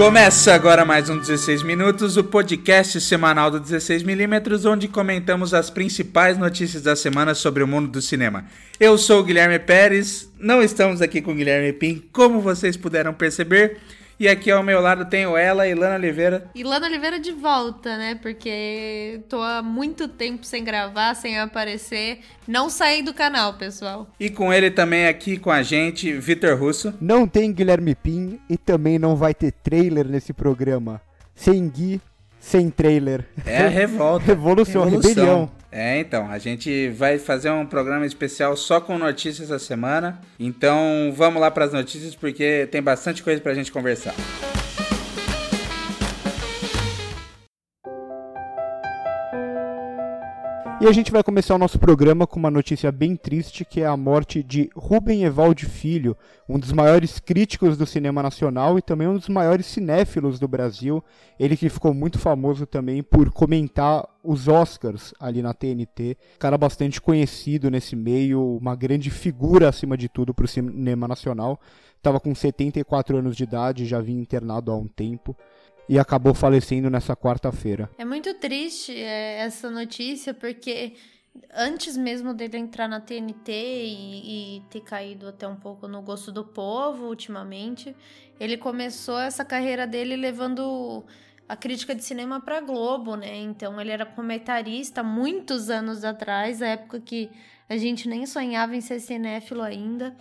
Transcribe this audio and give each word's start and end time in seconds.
Começa 0.00 0.54
agora 0.54 0.82
mais 0.82 1.10
um 1.10 1.18
16 1.18 1.62
Minutos, 1.62 2.16
o 2.16 2.24
podcast 2.24 2.98
semanal 3.02 3.50
do 3.50 3.60
16mm, 3.60 4.64
onde 4.64 4.88
comentamos 4.88 5.52
as 5.52 5.68
principais 5.68 6.38
notícias 6.38 6.82
da 6.82 6.96
semana 6.96 7.34
sobre 7.34 7.62
o 7.62 7.66
mundo 7.66 7.86
do 7.86 8.00
cinema. 8.00 8.46
Eu 8.80 8.96
sou 8.96 9.20
o 9.20 9.22
Guilherme 9.22 9.58
Pérez, 9.58 10.32
não 10.38 10.62
estamos 10.62 11.02
aqui 11.02 11.20
com 11.20 11.32
o 11.32 11.34
Guilherme 11.34 11.74
Pim, 11.74 12.02
como 12.14 12.40
vocês 12.40 12.78
puderam 12.78 13.12
perceber. 13.12 13.76
E 14.20 14.28
aqui 14.28 14.50
ao 14.50 14.62
meu 14.62 14.82
lado 14.82 15.06
tenho 15.06 15.34
ela, 15.34 15.66
Ilana 15.66 15.94
Oliveira. 15.94 16.50
Ilana 16.54 16.86
Oliveira 16.86 17.18
de 17.18 17.32
volta, 17.32 17.96
né? 17.96 18.16
Porque 18.20 19.22
tô 19.30 19.40
há 19.40 19.62
muito 19.62 20.06
tempo 20.08 20.44
sem 20.44 20.62
gravar, 20.62 21.14
sem 21.14 21.38
aparecer. 21.38 22.18
Não 22.46 22.68
saí 22.68 23.02
do 23.02 23.14
canal, 23.14 23.54
pessoal. 23.54 24.06
E 24.20 24.28
com 24.28 24.52
ele 24.52 24.70
também 24.70 25.06
aqui 25.06 25.38
com 25.38 25.50
a 25.50 25.62
gente, 25.62 26.12
Vitor 26.12 26.54
Russo. 26.58 26.92
Não 27.00 27.26
tem 27.26 27.50
Guilherme 27.50 27.94
Pim 27.94 28.38
e 28.46 28.58
também 28.58 28.98
não 28.98 29.16
vai 29.16 29.32
ter 29.32 29.52
trailer 29.52 30.06
nesse 30.06 30.34
programa. 30.34 31.00
Sem 31.34 31.66
Gui, 31.70 31.98
sem 32.40 32.70
trailer. 32.70 33.24
É 33.46 33.58
a 33.58 33.68
revolta. 33.68 34.24
Revolução, 34.32 34.84
Revolução. 34.84 35.10
rebelião. 35.14 35.50
É, 35.70 36.00
então, 36.00 36.28
a 36.28 36.38
gente 36.38 36.88
vai 36.88 37.16
fazer 37.18 37.50
um 37.50 37.64
programa 37.64 38.04
especial 38.04 38.56
só 38.56 38.80
com 38.80 38.98
notícias 38.98 39.50
essa 39.52 39.64
semana. 39.64 40.20
Então, 40.38 41.12
vamos 41.14 41.40
lá 41.40 41.50
para 41.50 41.66
as 41.66 41.72
notícias 41.72 42.16
porque 42.16 42.66
tem 42.72 42.82
bastante 42.82 43.22
coisa 43.22 43.40
pra 43.40 43.54
gente 43.54 43.70
conversar. 43.70 44.14
E 50.80 50.86
a 50.86 50.92
gente 50.92 51.12
vai 51.12 51.22
começar 51.22 51.54
o 51.54 51.58
nosso 51.58 51.78
programa 51.78 52.26
com 52.26 52.38
uma 52.38 52.50
notícia 52.50 52.90
bem 52.90 53.14
triste, 53.14 53.66
que 53.66 53.82
é 53.82 53.86
a 53.86 53.98
morte 53.98 54.42
de 54.42 54.70
Rubem 54.74 55.24
Evaldi 55.24 55.66
Filho, 55.66 56.16
um 56.48 56.58
dos 56.58 56.72
maiores 56.72 57.18
críticos 57.18 57.76
do 57.76 57.84
cinema 57.84 58.22
nacional 58.22 58.78
e 58.78 58.82
também 58.82 59.06
um 59.06 59.18
dos 59.18 59.28
maiores 59.28 59.66
cinéfilos 59.66 60.40
do 60.40 60.48
Brasil. 60.48 61.04
Ele 61.38 61.54
que 61.54 61.68
ficou 61.68 61.92
muito 61.92 62.18
famoso 62.18 62.64
também 62.64 63.02
por 63.02 63.30
comentar 63.30 64.08
os 64.24 64.48
Oscars 64.48 65.12
ali 65.20 65.42
na 65.42 65.52
TNT. 65.52 66.16
Cara 66.38 66.56
bastante 66.56 66.98
conhecido 66.98 67.70
nesse 67.70 67.94
meio, 67.94 68.56
uma 68.56 68.74
grande 68.74 69.10
figura 69.10 69.68
acima 69.68 69.98
de 69.98 70.08
tudo 70.08 70.32
para 70.32 70.46
o 70.46 70.48
cinema 70.48 71.06
nacional. 71.06 71.60
Estava 71.98 72.18
com 72.18 72.34
74 72.34 73.18
anos 73.18 73.36
de 73.36 73.44
idade, 73.44 73.84
já 73.84 74.00
vinha 74.00 74.22
internado 74.22 74.72
há 74.72 74.76
um 74.78 74.88
tempo 74.88 75.36
e 75.90 75.98
acabou 75.98 76.32
falecendo 76.32 76.88
nessa 76.88 77.16
quarta-feira. 77.16 77.90
É 77.98 78.04
muito 78.04 78.32
triste 78.34 78.94
é, 78.96 79.40
essa 79.40 79.68
notícia, 79.68 80.32
porque 80.32 80.94
antes 81.52 81.96
mesmo 81.96 82.32
dele 82.32 82.58
entrar 82.58 82.86
na 82.86 83.00
TNT 83.00 83.50
e, 83.50 84.58
e, 84.58 84.62
ter 84.70 84.82
caído 84.82 85.26
até 85.26 85.48
um 85.48 85.56
pouco 85.56 85.88
no 85.88 86.00
gosto 86.00 86.30
do 86.30 86.44
povo 86.44 87.06
ultimamente, 87.06 87.92
ele 88.38 88.56
começou 88.56 89.18
essa 89.18 89.44
carreira 89.44 89.84
dele 89.84 90.14
levando 90.14 91.04
a 91.48 91.56
crítica 91.56 91.92
de 91.92 92.04
cinema 92.04 92.40
para 92.40 92.60
Globo, 92.60 93.16
né? 93.16 93.38
Então 93.38 93.80
ele 93.80 93.90
era 93.90 94.06
comentarista 94.06 95.02
muitos 95.02 95.70
anos 95.70 96.04
atrás, 96.04 96.62
a 96.62 96.68
época 96.68 97.00
que 97.00 97.28
a 97.68 97.76
gente 97.76 98.08
nem 98.08 98.26
sonhava 98.26 98.76
em 98.76 98.80
ser 98.80 99.00
cinéfilo 99.00 99.60
ainda. 99.60 100.16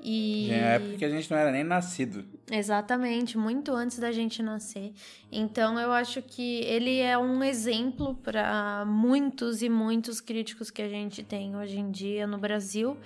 E... 0.00 0.50
É 0.50 0.76
época 0.76 0.96
que 0.96 1.04
a 1.04 1.08
gente 1.08 1.30
não 1.30 1.38
era 1.38 1.50
nem 1.50 1.64
nascido. 1.64 2.24
Exatamente, 2.50 3.36
muito 3.36 3.72
antes 3.72 3.98
da 3.98 4.12
gente 4.12 4.42
nascer. 4.42 4.92
Então 5.30 5.78
eu 5.78 5.92
acho 5.92 6.22
que 6.22 6.60
ele 6.60 6.98
é 7.00 7.18
um 7.18 7.42
exemplo 7.42 8.14
para 8.14 8.84
muitos 8.86 9.62
e 9.62 9.68
muitos 9.68 10.20
críticos 10.20 10.70
que 10.70 10.82
a 10.82 10.88
gente 10.88 11.22
tem 11.22 11.56
hoje 11.56 11.78
em 11.78 11.90
dia 11.90 12.26
no 12.26 12.38
Brasil. 12.38 12.96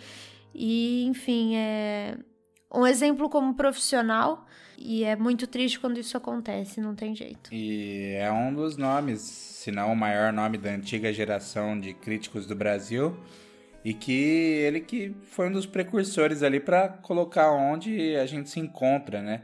E, 0.54 1.04
enfim, 1.06 1.56
é 1.56 2.16
um 2.72 2.86
exemplo 2.86 3.28
como 3.28 3.54
profissional. 3.54 4.46
E 4.84 5.04
é 5.04 5.14
muito 5.14 5.46
triste 5.46 5.78
quando 5.78 5.98
isso 5.98 6.16
acontece, 6.16 6.80
não 6.80 6.94
tem 6.94 7.14
jeito. 7.14 7.54
E 7.54 8.14
é 8.18 8.32
um 8.32 8.52
dos 8.52 8.76
nomes, 8.76 9.20
se 9.20 9.70
não 9.70 9.92
o 9.92 9.96
maior 9.96 10.32
nome 10.32 10.58
da 10.58 10.70
antiga 10.70 11.12
geração 11.12 11.78
de 11.78 11.94
críticos 11.94 12.46
do 12.46 12.56
Brasil 12.56 13.16
e 13.84 13.92
que 13.92 14.12
ele 14.12 14.80
que 14.80 15.14
foi 15.30 15.48
um 15.48 15.52
dos 15.52 15.66
precursores 15.66 16.42
ali 16.42 16.60
para 16.60 16.88
colocar 16.88 17.50
onde 17.50 18.16
a 18.16 18.26
gente 18.26 18.48
se 18.48 18.60
encontra, 18.60 19.20
né? 19.20 19.42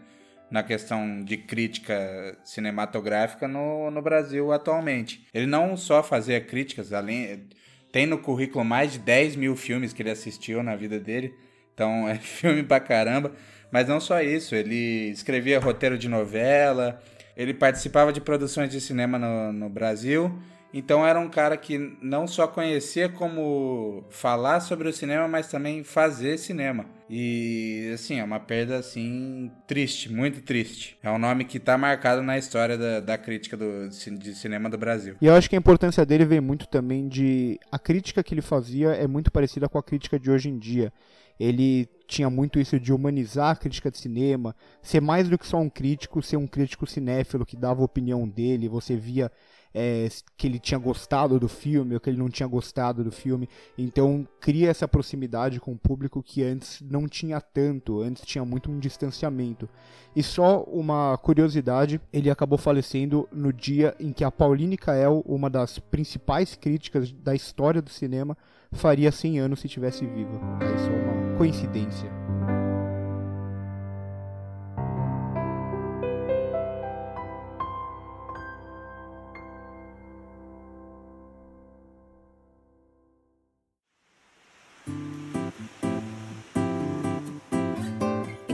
Na 0.50 0.62
questão 0.62 1.22
de 1.24 1.36
crítica 1.36 2.38
cinematográfica 2.42 3.46
no, 3.46 3.90
no 3.90 4.00
Brasil 4.00 4.50
atualmente. 4.52 5.26
Ele 5.34 5.46
não 5.46 5.76
só 5.76 6.02
fazia 6.02 6.40
críticas, 6.40 6.92
além 6.92 7.46
tem 7.92 8.06
no 8.06 8.18
currículo 8.18 8.64
mais 8.64 8.92
de 8.92 8.98
10 8.98 9.36
mil 9.36 9.56
filmes 9.56 9.92
que 9.92 10.02
ele 10.02 10.10
assistiu 10.10 10.62
na 10.62 10.76
vida 10.76 10.98
dele, 10.98 11.34
então 11.74 12.08
é 12.08 12.14
filme 12.16 12.62
pra 12.62 12.80
caramba. 12.80 13.32
Mas 13.70 13.86
não 13.86 14.00
só 14.00 14.22
isso, 14.22 14.54
ele 14.54 15.10
escrevia 15.10 15.60
roteiro 15.60 15.98
de 15.98 16.08
novela, 16.08 17.02
ele 17.36 17.52
participava 17.52 18.12
de 18.12 18.20
produções 18.20 18.70
de 18.70 18.80
cinema 18.80 19.18
no, 19.18 19.52
no 19.52 19.68
Brasil 19.68 20.34
então 20.72 21.06
era 21.06 21.18
um 21.18 21.28
cara 21.28 21.56
que 21.56 21.96
não 22.02 22.26
só 22.26 22.46
conhecia 22.46 23.08
como 23.08 24.04
falar 24.10 24.60
sobre 24.60 24.88
o 24.88 24.92
cinema, 24.92 25.26
mas 25.26 25.48
também 25.48 25.82
fazer 25.82 26.38
cinema. 26.38 26.84
E 27.08 27.90
assim, 27.94 28.18
é 28.18 28.24
uma 28.24 28.38
perda 28.38 28.76
assim 28.76 29.50
triste, 29.66 30.12
muito 30.12 30.42
triste. 30.42 30.98
É 31.02 31.10
um 31.10 31.18
nome 31.18 31.46
que 31.46 31.56
está 31.56 31.78
marcado 31.78 32.22
na 32.22 32.36
história 32.36 32.76
da, 32.76 33.00
da 33.00 33.16
crítica 33.16 33.56
do, 33.56 33.88
de 33.88 34.34
cinema 34.34 34.68
do 34.68 34.76
Brasil. 34.76 35.16
E 35.20 35.26
eu 35.26 35.34
acho 35.34 35.48
que 35.48 35.56
a 35.56 35.58
importância 35.58 36.04
dele 36.04 36.26
vem 36.26 36.40
muito 36.40 36.66
também 36.68 37.08
de. 37.08 37.58
A 37.72 37.78
crítica 37.78 38.22
que 38.22 38.34
ele 38.34 38.42
fazia 38.42 38.90
é 38.90 39.06
muito 39.06 39.32
parecida 39.32 39.68
com 39.68 39.78
a 39.78 39.82
crítica 39.82 40.18
de 40.18 40.30
hoje 40.30 40.50
em 40.50 40.58
dia. 40.58 40.92
Ele 41.40 41.88
tinha 42.06 42.28
muito 42.28 42.58
isso 42.58 42.78
de 42.80 42.92
humanizar 42.92 43.50
a 43.52 43.56
crítica 43.56 43.90
de 43.90 43.98
cinema, 43.98 44.54
ser 44.82 45.00
mais 45.00 45.28
do 45.28 45.38
que 45.38 45.46
só 45.46 45.58
um 45.58 45.70
crítico, 45.70 46.20
ser 46.20 46.36
um 46.36 46.48
crítico 46.48 46.86
cinéfilo 46.86 47.46
que 47.46 47.56
dava 47.56 47.80
a 47.80 47.84
opinião 47.84 48.28
dele, 48.28 48.68
você 48.68 48.96
via 48.96 49.30
é, 49.74 50.08
que 50.36 50.46
ele 50.46 50.58
tinha 50.58 50.78
gostado 50.78 51.38
do 51.38 51.48
filme 51.48 51.94
ou 51.94 52.00
que 52.00 52.10
ele 52.10 52.18
não 52.18 52.28
tinha 52.28 52.46
gostado 52.46 53.04
do 53.04 53.10
filme. 53.10 53.48
Então 53.76 54.26
cria 54.40 54.70
essa 54.70 54.88
proximidade 54.88 55.60
com 55.60 55.72
o 55.72 55.78
público 55.78 56.22
que 56.22 56.42
antes 56.42 56.80
não 56.80 57.08
tinha 57.08 57.40
tanto, 57.40 58.00
antes 58.00 58.24
tinha 58.24 58.44
muito 58.44 58.70
um 58.70 58.78
distanciamento. 58.78 59.68
E 60.14 60.22
só 60.22 60.62
uma 60.64 61.16
curiosidade, 61.18 62.00
ele 62.12 62.30
acabou 62.30 62.58
falecendo 62.58 63.28
no 63.30 63.52
dia 63.52 63.94
em 64.00 64.12
que 64.12 64.24
a 64.24 64.30
Pauline 64.30 64.76
Kael, 64.76 65.22
uma 65.26 65.48
das 65.48 65.78
principais 65.78 66.54
críticas 66.54 67.12
da 67.12 67.34
história 67.34 67.80
do 67.80 67.90
cinema, 67.90 68.36
faria 68.72 69.12
100 69.12 69.38
anos 69.38 69.60
se 69.60 69.68
tivesse 69.68 70.04
viva. 70.06 70.40
É 70.60 70.78
só 70.78 70.90
uma 70.90 71.36
coincidência. 71.38 72.27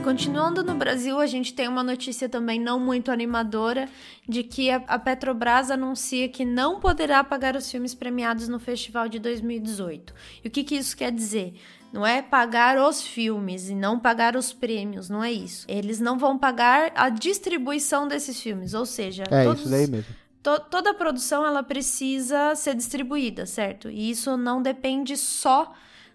Continuando 0.05 0.63
no 0.63 0.75
Brasil, 0.75 1.19
a 1.19 1.27
gente 1.27 1.55
tem 1.55 1.67
uma 1.67 1.83
notícia 1.83 2.29
também 2.29 2.61
não 2.61 2.79
muito 2.79 3.11
animadora 3.11 3.89
de 4.29 4.43
que 4.43 4.71
a 4.71 4.99
Petrobras 4.99 5.71
anuncia 5.71 6.29
que 6.29 6.45
não 6.45 6.79
poderá 6.79 7.25
pagar 7.25 7.57
os 7.57 7.71
filmes 7.71 7.95
premiados 7.95 8.47
no 8.47 8.61
festival 8.61 9.09
de 9.09 9.19
2018. 9.19 10.15
E 10.45 10.49
o 10.49 10.51
que, 10.51 10.63
que 10.63 10.75
isso 10.77 10.95
quer 10.95 11.11
dizer? 11.11 11.55
Não 11.91 12.07
é 12.07 12.21
pagar 12.21 12.79
os 12.87 13.03
filmes 13.03 13.71
e 13.71 13.75
não 13.75 13.99
pagar 13.99 14.37
os 14.37 14.53
prêmios, 14.53 15.09
não 15.09 15.25
é 15.25 15.33
isso. 15.33 15.65
Eles 15.69 15.99
não 16.01 16.19
vão 16.19 16.37
pagar 16.37 16.93
a 16.95 17.09
distribuição 17.09 18.07
desses 18.07 18.39
filmes, 18.41 18.75
ou 18.75 18.85
seja, 18.85 19.25
é 19.31 19.45
todos, 19.45 19.63
isso 19.63 19.71
daí 19.71 19.87
mesmo. 19.87 20.15
To, 20.43 20.61
toda 20.71 20.91
a 20.91 20.95
produção 20.95 21.47
ela 21.47 21.63
precisa 21.63 22.55
ser 22.55 22.75
distribuída, 22.75 23.47
certo? 23.47 23.89
E 23.89 24.11
isso 24.11 24.37
não 24.37 24.61
depende 24.61 25.17
só 25.17 25.73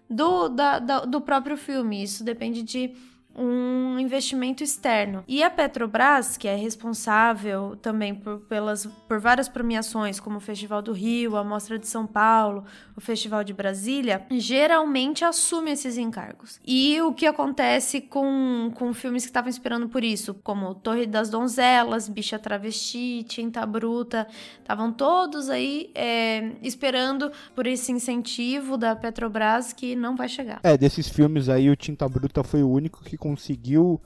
do, 0.08 0.48
da, 0.48 0.78
da, 0.78 1.00
do 1.00 1.20
próprio 1.20 1.56
filme, 1.56 2.02
isso 2.02 2.22
depende 2.22 2.62
de 2.62 2.94
um 3.34 3.98
investimento 3.98 4.62
externo. 4.62 5.24
E 5.26 5.42
a 5.42 5.50
Petrobras, 5.50 6.36
que 6.36 6.48
é 6.48 6.54
responsável 6.54 7.76
também 7.80 8.14
por, 8.14 8.40
pelas, 8.40 8.86
por 8.86 9.20
várias 9.20 9.48
premiações, 9.48 10.18
como 10.18 10.38
o 10.38 10.40
Festival 10.40 10.82
do 10.82 10.92
Rio, 10.92 11.36
a 11.36 11.44
Mostra 11.44 11.78
de 11.78 11.86
São 11.86 12.06
Paulo, 12.06 12.64
o 12.96 13.00
Festival 13.00 13.44
de 13.44 13.52
Brasília, 13.52 14.26
geralmente 14.30 15.24
assume 15.24 15.70
esses 15.70 15.96
encargos. 15.96 16.60
E 16.66 17.00
o 17.00 17.12
que 17.12 17.26
acontece 17.26 18.00
com, 18.00 18.70
com 18.74 18.92
filmes 18.92 19.24
que 19.24 19.30
estavam 19.30 19.50
esperando 19.50 19.88
por 19.88 20.04
isso, 20.04 20.34
como 20.42 20.74
Torre 20.74 21.06
das 21.06 21.30
Donzelas, 21.30 22.08
Bicha 22.08 22.38
Travesti, 22.38 23.24
Tinta 23.24 23.64
Bruta, 23.64 24.26
estavam 24.58 24.92
todos 24.92 25.48
aí 25.48 25.90
é, 25.94 26.52
esperando 26.62 27.30
por 27.54 27.66
esse 27.66 27.92
incentivo 27.92 28.76
da 28.76 28.96
Petrobras 28.96 29.72
que 29.72 29.94
não 29.94 30.16
vai 30.16 30.28
chegar. 30.28 30.60
É, 30.62 30.76
desses 30.76 31.08
filmes 31.08 31.48
aí, 31.48 31.70
o 31.70 31.76
Tinta 31.76 32.08
Bruta 32.08 32.42
foi 32.42 32.62
o 32.62 32.68
único 32.68 33.02
que 33.02 33.16
conseguiu 33.30 34.00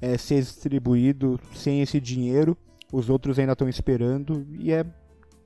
é, 0.00 0.16
ser 0.16 0.40
distribuído 0.40 1.38
sem 1.54 1.82
esse 1.82 2.00
dinheiro. 2.00 2.56
Os 2.92 3.08
outros 3.08 3.38
ainda 3.38 3.52
estão 3.52 3.68
esperando 3.68 4.46
e 4.58 4.72
é 4.72 4.84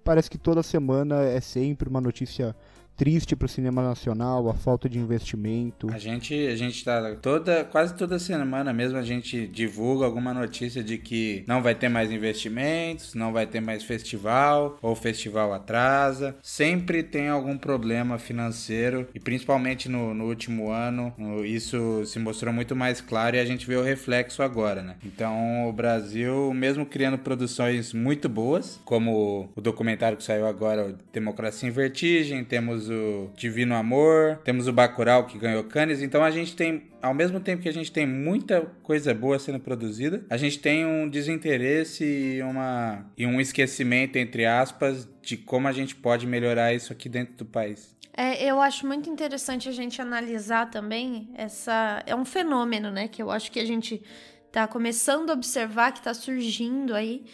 parece 0.02 0.30
que 0.30 0.38
toda 0.38 0.62
semana 0.62 1.22
é 1.22 1.40
sempre 1.40 1.88
uma 1.88 2.00
notícia 2.00 2.54
triste 2.96 3.34
pro 3.34 3.48
cinema 3.48 3.82
nacional, 3.82 4.48
a 4.48 4.54
falta 4.54 4.88
de 4.88 4.98
investimento. 4.98 5.88
A 5.92 5.98
gente, 5.98 6.34
a 6.46 6.56
gente 6.56 6.84
tá 6.84 7.16
toda, 7.20 7.64
quase 7.64 7.94
toda 7.94 8.18
semana 8.18 8.72
mesmo 8.72 8.98
a 8.98 9.02
gente 9.02 9.46
divulga 9.46 10.04
alguma 10.04 10.32
notícia 10.32 10.82
de 10.82 10.98
que 10.98 11.44
não 11.46 11.62
vai 11.62 11.74
ter 11.74 11.88
mais 11.88 12.10
investimentos, 12.10 13.14
não 13.14 13.32
vai 13.32 13.46
ter 13.46 13.60
mais 13.60 13.82
festival, 13.82 14.78
ou 14.80 14.92
o 14.92 14.96
festival 14.96 15.52
atrasa. 15.52 16.36
Sempre 16.42 17.02
tem 17.02 17.28
algum 17.28 17.56
problema 17.56 18.18
financeiro 18.18 19.08
e 19.14 19.20
principalmente 19.20 19.88
no, 19.88 20.14
no 20.14 20.24
último 20.26 20.70
ano 20.70 21.12
isso 21.44 22.04
se 22.06 22.18
mostrou 22.18 22.52
muito 22.52 22.76
mais 22.76 23.00
claro 23.00 23.36
e 23.36 23.40
a 23.40 23.44
gente 23.44 23.66
vê 23.66 23.76
o 23.76 23.82
reflexo 23.82 24.42
agora, 24.42 24.82
né? 24.82 24.96
Então 25.04 25.68
o 25.68 25.72
Brasil, 25.72 26.52
mesmo 26.54 26.86
criando 26.86 27.18
produções 27.18 27.92
muito 27.92 28.28
boas, 28.28 28.80
como 28.84 29.50
o 29.54 29.60
documentário 29.60 30.16
que 30.16 30.24
saiu 30.24 30.46
agora, 30.46 30.96
Democracia 31.12 31.68
em 31.68 31.72
Vertigem, 31.72 32.44
temos 32.44 32.83
o 32.88 33.30
Divino 33.36 33.74
Amor, 33.74 34.38
temos 34.44 34.68
o 34.68 34.72
Bacurau 34.72 35.26
que 35.26 35.38
ganhou 35.38 35.64
Cannes, 35.64 36.02
então 36.02 36.22
a 36.22 36.30
gente 36.30 36.54
tem 36.56 36.90
ao 37.00 37.12
mesmo 37.12 37.38
tempo 37.38 37.62
que 37.62 37.68
a 37.68 37.72
gente 37.72 37.92
tem 37.92 38.06
muita 38.06 38.62
coisa 38.82 39.12
boa 39.12 39.38
sendo 39.38 39.60
produzida, 39.60 40.24
a 40.30 40.38
gente 40.38 40.58
tem 40.58 40.86
um 40.86 41.08
desinteresse 41.08 42.04
e, 42.04 42.42
uma, 42.42 43.04
e 43.16 43.26
um 43.26 43.40
esquecimento, 43.40 44.16
entre 44.16 44.46
aspas, 44.46 45.06
de 45.20 45.36
como 45.36 45.68
a 45.68 45.72
gente 45.72 45.94
pode 45.94 46.26
melhorar 46.26 46.72
isso 46.72 46.92
aqui 46.92 47.08
dentro 47.08 47.34
do 47.34 47.44
país. 47.44 47.94
É, 48.16 48.44
eu 48.44 48.60
acho 48.60 48.86
muito 48.86 49.10
interessante 49.10 49.68
a 49.68 49.72
gente 49.72 50.00
analisar 50.00 50.70
também 50.70 51.28
essa. 51.34 52.00
É 52.06 52.14
um 52.14 52.24
fenômeno, 52.24 52.90
né? 52.90 53.08
Que 53.08 53.20
eu 53.20 53.30
acho 53.30 53.50
que 53.50 53.58
a 53.58 53.64
gente 53.64 54.00
está 54.46 54.68
começando 54.68 55.30
a 55.30 55.32
observar, 55.32 55.90
que 55.90 55.98
está 55.98 56.14
surgindo 56.14 56.94
aí, 56.94 57.24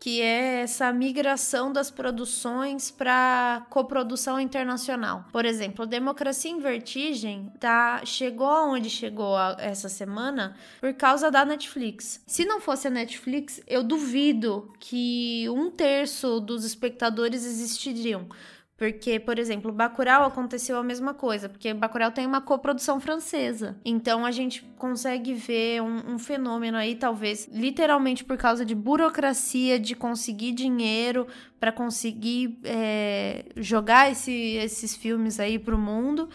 que 0.00 0.20
é 0.20 0.60
essa 0.62 0.92
migração 0.92 1.72
das 1.72 1.90
produções 1.90 2.90
para 2.90 3.66
coprodução 3.68 4.38
internacional. 4.40 5.24
Por 5.32 5.44
exemplo, 5.44 5.86
Democracia 5.86 6.50
em 6.50 6.60
Vertigem 6.60 7.52
tá, 7.58 8.02
chegou 8.04 8.46
aonde 8.46 8.88
chegou 8.88 9.36
a, 9.36 9.56
essa 9.58 9.88
semana 9.88 10.56
por 10.80 10.94
causa 10.94 11.30
da 11.30 11.44
Netflix. 11.44 12.22
Se 12.26 12.44
não 12.44 12.60
fosse 12.60 12.86
a 12.86 12.90
Netflix, 12.90 13.60
eu 13.66 13.82
duvido 13.82 14.72
que 14.78 15.48
um 15.50 15.70
terço 15.70 16.40
dos 16.40 16.64
espectadores 16.64 17.44
existiriam. 17.44 18.28
Porque, 18.78 19.18
por 19.18 19.40
exemplo, 19.40 19.72
Bacurau 19.72 20.24
aconteceu 20.24 20.78
a 20.78 20.84
mesma 20.84 21.12
coisa, 21.12 21.48
porque 21.48 21.74
Bacurau 21.74 22.12
tem 22.12 22.24
uma 22.24 22.40
coprodução 22.40 23.00
francesa. 23.00 23.76
Então 23.84 24.24
a 24.24 24.30
gente 24.30 24.62
consegue 24.76 25.34
ver 25.34 25.82
um, 25.82 26.14
um, 26.14 26.18
fenômeno 26.18 26.78
aí, 26.78 26.94
talvez, 26.94 27.48
literalmente 27.52 28.24
por 28.24 28.36
causa 28.36 28.64
de 28.64 28.76
burocracia, 28.76 29.80
de 29.80 29.96
conseguir 29.96 30.52
dinheiro 30.52 31.26
para 31.58 31.72
conseguir 31.72 32.56
é, 32.62 33.46
jogar 33.56 34.12
esse, 34.12 34.32
esses 34.32 34.94
filmes 34.94 35.40
aí 35.40 35.58
pro 35.58 35.76
mundo. 35.76 36.28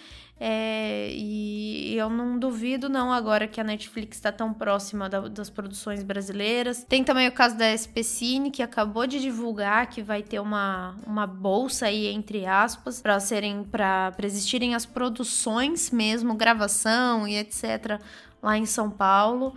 É, 0.45 1.09
e 1.13 1.95
eu 1.95 2.09
não 2.09 2.37
duvido, 2.37 2.89
não, 2.89 3.13
agora 3.13 3.47
que 3.47 3.61
a 3.61 3.63
Netflix 3.63 4.17
está 4.17 4.29
tão 4.29 4.53
próxima 4.53 5.07
da, 5.07 5.21
das 5.21 5.49
produções 5.49 6.03
brasileiras. 6.03 6.83
Tem 6.83 7.01
também 7.01 7.29
o 7.29 7.31
caso 7.31 7.57
da 7.57 7.73
SPCine, 7.73 8.51
que 8.51 8.61
acabou 8.61 9.07
de 9.07 9.21
divulgar 9.21 9.87
que 9.87 10.01
vai 10.01 10.21
ter 10.21 10.41
uma, 10.41 10.97
uma 11.07 11.25
bolsa 11.25 11.85
aí, 11.85 12.07
entre 12.07 12.45
aspas, 12.45 13.01
para 13.01 13.21
serem 13.21 13.63
para 13.63 14.11
existirem 14.21 14.75
as 14.75 14.85
produções 14.85 15.91
mesmo, 15.91 16.35
gravação 16.35 17.25
e 17.25 17.37
etc. 17.37 18.01
lá 18.41 18.57
em 18.57 18.65
São 18.65 18.91
Paulo. 18.91 19.55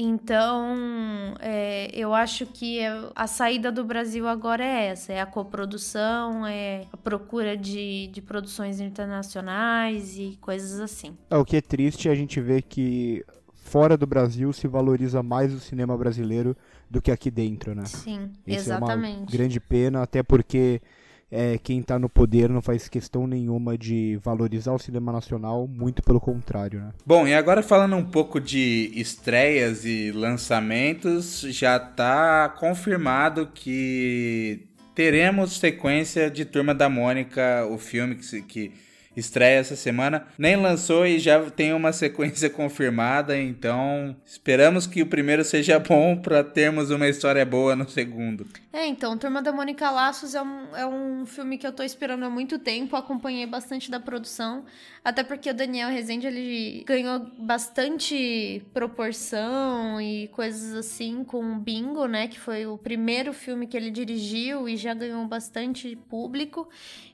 Então, 0.00 1.34
é, 1.40 1.90
eu 1.92 2.14
acho 2.14 2.46
que 2.46 2.78
a 3.16 3.26
saída 3.26 3.72
do 3.72 3.84
Brasil 3.84 4.28
agora 4.28 4.64
é 4.64 4.86
essa: 4.86 5.12
é 5.12 5.20
a 5.20 5.26
coprodução, 5.26 6.46
é 6.46 6.86
a 6.92 6.96
procura 6.96 7.56
de, 7.56 8.06
de 8.06 8.22
produções 8.22 8.78
internacionais 8.78 10.16
e 10.16 10.38
coisas 10.40 10.78
assim. 10.78 11.18
É, 11.28 11.36
o 11.36 11.44
que 11.44 11.56
é 11.56 11.60
triste 11.60 12.08
é 12.08 12.12
a 12.12 12.14
gente 12.14 12.40
ver 12.40 12.62
que 12.62 13.24
fora 13.56 13.96
do 13.96 14.06
Brasil 14.06 14.52
se 14.52 14.68
valoriza 14.68 15.20
mais 15.20 15.52
o 15.52 15.58
cinema 15.58 15.98
brasileiro 15.98 16.56
do 16.88 17.02
que 17.02 17.10
aqui 17.10 17.28
dentro, 17.28 17.74
né? 17.74 17.84
Sim, 17.84 18.30
Isso 18.46 18.60
exatamente. 18.60 19.16
É 19.16 19.18
uma 19.18 19.26
grande 19.26 19.58
pena, 19.58 20.02
até 20.02 20.22
porque 20.22 20.80
é, 21.30 21.58
quem 21.58 21.80
está 21.80 21.98
no 21.98 22.08
poder 22.08 22.48
não 22.48 22.62
faz 22.62 22.88
questão 22.88 23.26
nenhuma 23.26 23.76
de 23.76 24.18
valorizar 24.22 24.72
o 24.72 24.78
cinema 24.78 25.12
nacional, 25.12 25.66
muito 25.68 26.02
pelo 26.02 26.20
contrário, 26.20 26.80
né? 26.80 26.90
Bom, 27.04 27.26
e 27.26 27.34
agora 27.34 27.62
falando 27.62 27.96
um 27.96 28.04
pouco 28.04 28.40
de 28.40 28.90
estreias 28.94 29.84
e 29.84 30.10
lançamentos, 30.12 31.40
já 31.50 31.76
está 31.76 32.48
confirmado 32.48 33.48
que 33.52 34.66
teremos 34.94 35.58
sequência 35.58 36.30
de 36.30 36.44
Turma 36.44 36.74
da 36.74 36.88
Mônica, 36.88 37.66
o 37.70 37.78
filme 37.78 38.16
que, 38.16 38.42
que 38.42 38.72
estreia 39.18 39.58
essa 39.58 39.76
semana. 39.76 40.26
Nem 40.38 40.56
lançou 40.56 41.06
e 41.06 41.18
já 41.18 41.50
tem 41.50 41.72
uma 41.72 41.92
sequência 41.92 42.48
confirmada, 42.50 43.36
então 43.36 44.16
esperamos 44.24 44.86
que 44.86 45.02
o 45.02 45.06
primeiro 45.06 45.44
seja 45.44 45.78
bom 45.78 46.16
para 46.16 46.44
termos 46.44 46.90
uma 46.90 47.08
história 47.08 47.44
boa 47.44 47.74
no 47.74 47.88
segundo. 47.88 48.46
É, 48.72 48.86
então, 48.86 49.18
Turma 49.18 49.42
da 49.42 49.50
Mônica 49.50 49.90
Laços 49.90 50.34
é 50.34 50.42
um, 50.42 50.76
é 50.76 50.86
um 50.86 51.26
filme 51.26 51.58
que 51.58 51.66
eu 51.66 51.72
tô 51.72 51.82
esperando 51.82 52.24
há 52.24 52.30
muito 52.30 52.58
tempo, 52.58 52.94
acompanhei 52.94 53.46
bastante 53.46 53.90
da 53.90 53.98
produção, 53.98 54.64
até 55.04 55.24
porque 55.24 55.50
o 55.50 55.54
Daniel 55.54 55.88
Rezende, 55.88 56.26
ele 56.26 56.84
ganhou 56.86 57.18
bastante 57.38 58.62
proporção 58.72 60.00
e 60.00 60.28
coisas 60.28 60.74
assim 60.74 61.24
com 61.24 61.40
o 61.40 61.58
Bingo, 61.58 62.06
né, 62.06 62.28
que 62.28 62.38
foi 62.38 62.66
o 62.66 62.78
primeiro 62.78 63.32
filme 63.32 63.66
que 63.66 63.76
ele 63.76 63.90
dirigiu 63.90 64.68
e 64.68 64.76
já 64.76 64.94
ganhou 64.94 65.26
bastante 65.26 65.96
público. 66.08 66.68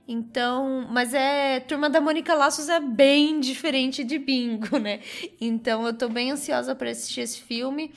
Então, 0.07 0.87
mas 0.91 1.15
é. 1.15 1.61
Turma 1.61 1.89
da 1.89 2.01
Mônica 2.01 2.35
Laços 2.35 2.69
é 2.69 2.81
bem 2.81 3.41
diferente 3.41 4.05
de 4.05 4.19
Bingo, 4.19 4.77
né? 4.81 5.01
Então 5.41 5.87
eu 5.87 5.95
tô 5.95 6.09
bem 6.09 6.31
ansiosa 6.31 6.75
para 6.75 6.91
assistir 6.91 7.21
esse 7.21 7.41
filme. 7.41 7.93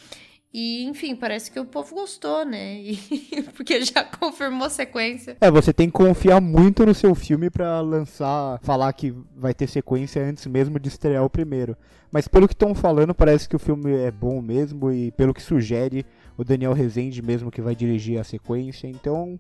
E, 0.54 0.86
enfim, 0.86 1.16
parece 1.16 1.52
que 1.52 1.60
o 1.60 1.66
povo 1.66 1.94
gostou, 1.94 2.46
né? 2.46 2.80
E, 2.80 2.98
porque 3.54 3.82
já 3.82 4.04
confirmou 4.04 4.70
sequência. 4.70 5.38
É, 5.42 5.52
você 5.52 5.74
tem 5.74 5.88
que 5.88 5.94
confiar 5.94 6.42
muito 6.42 6.86
no 6.86 6.96
seu 6.96 7.14
filme 7.14 7.50
para 7.50 7.82
lançar, 7.82 8.60
falar 8.64 8.92
que 8.94 9.14
vai 9.36 9.54
ter 9.54 9.68
sequência 9.68 10.24
antes 10.24 10.48
mesmo 10.48 10.80
de 10.80 10.88
estrear 10.88 11.24
o 11.24 11.30
primeiro. 11.30 11.76
Mas 12.12 12.28
pelo 12.28 12.48
que 12.48 12.54
estão 12.54 12.74
falando, 12.74 13.14
parece 13.14 13.50
que 13.50 13.56
o 13.56 13.60
filme 13.60 13.94
é 13.94 14.10
bom 14.10 14.42
mesmo 14.42 14.92
e 14.92 15.12
pelo 15.12 15.34
que 15.34 15.44
sugere 15.44 16.06
o 16.38 16.44
Daniel 16.44 16.74
Rezende 16.74 17.22
mesmo 17.22 17.52
que 17.52 17.62
vai 17.62 17.76
dirigir 17.76 18.20
a 18.20 18.24
sequência. 18.24 18.88
Então, 18.88 19.38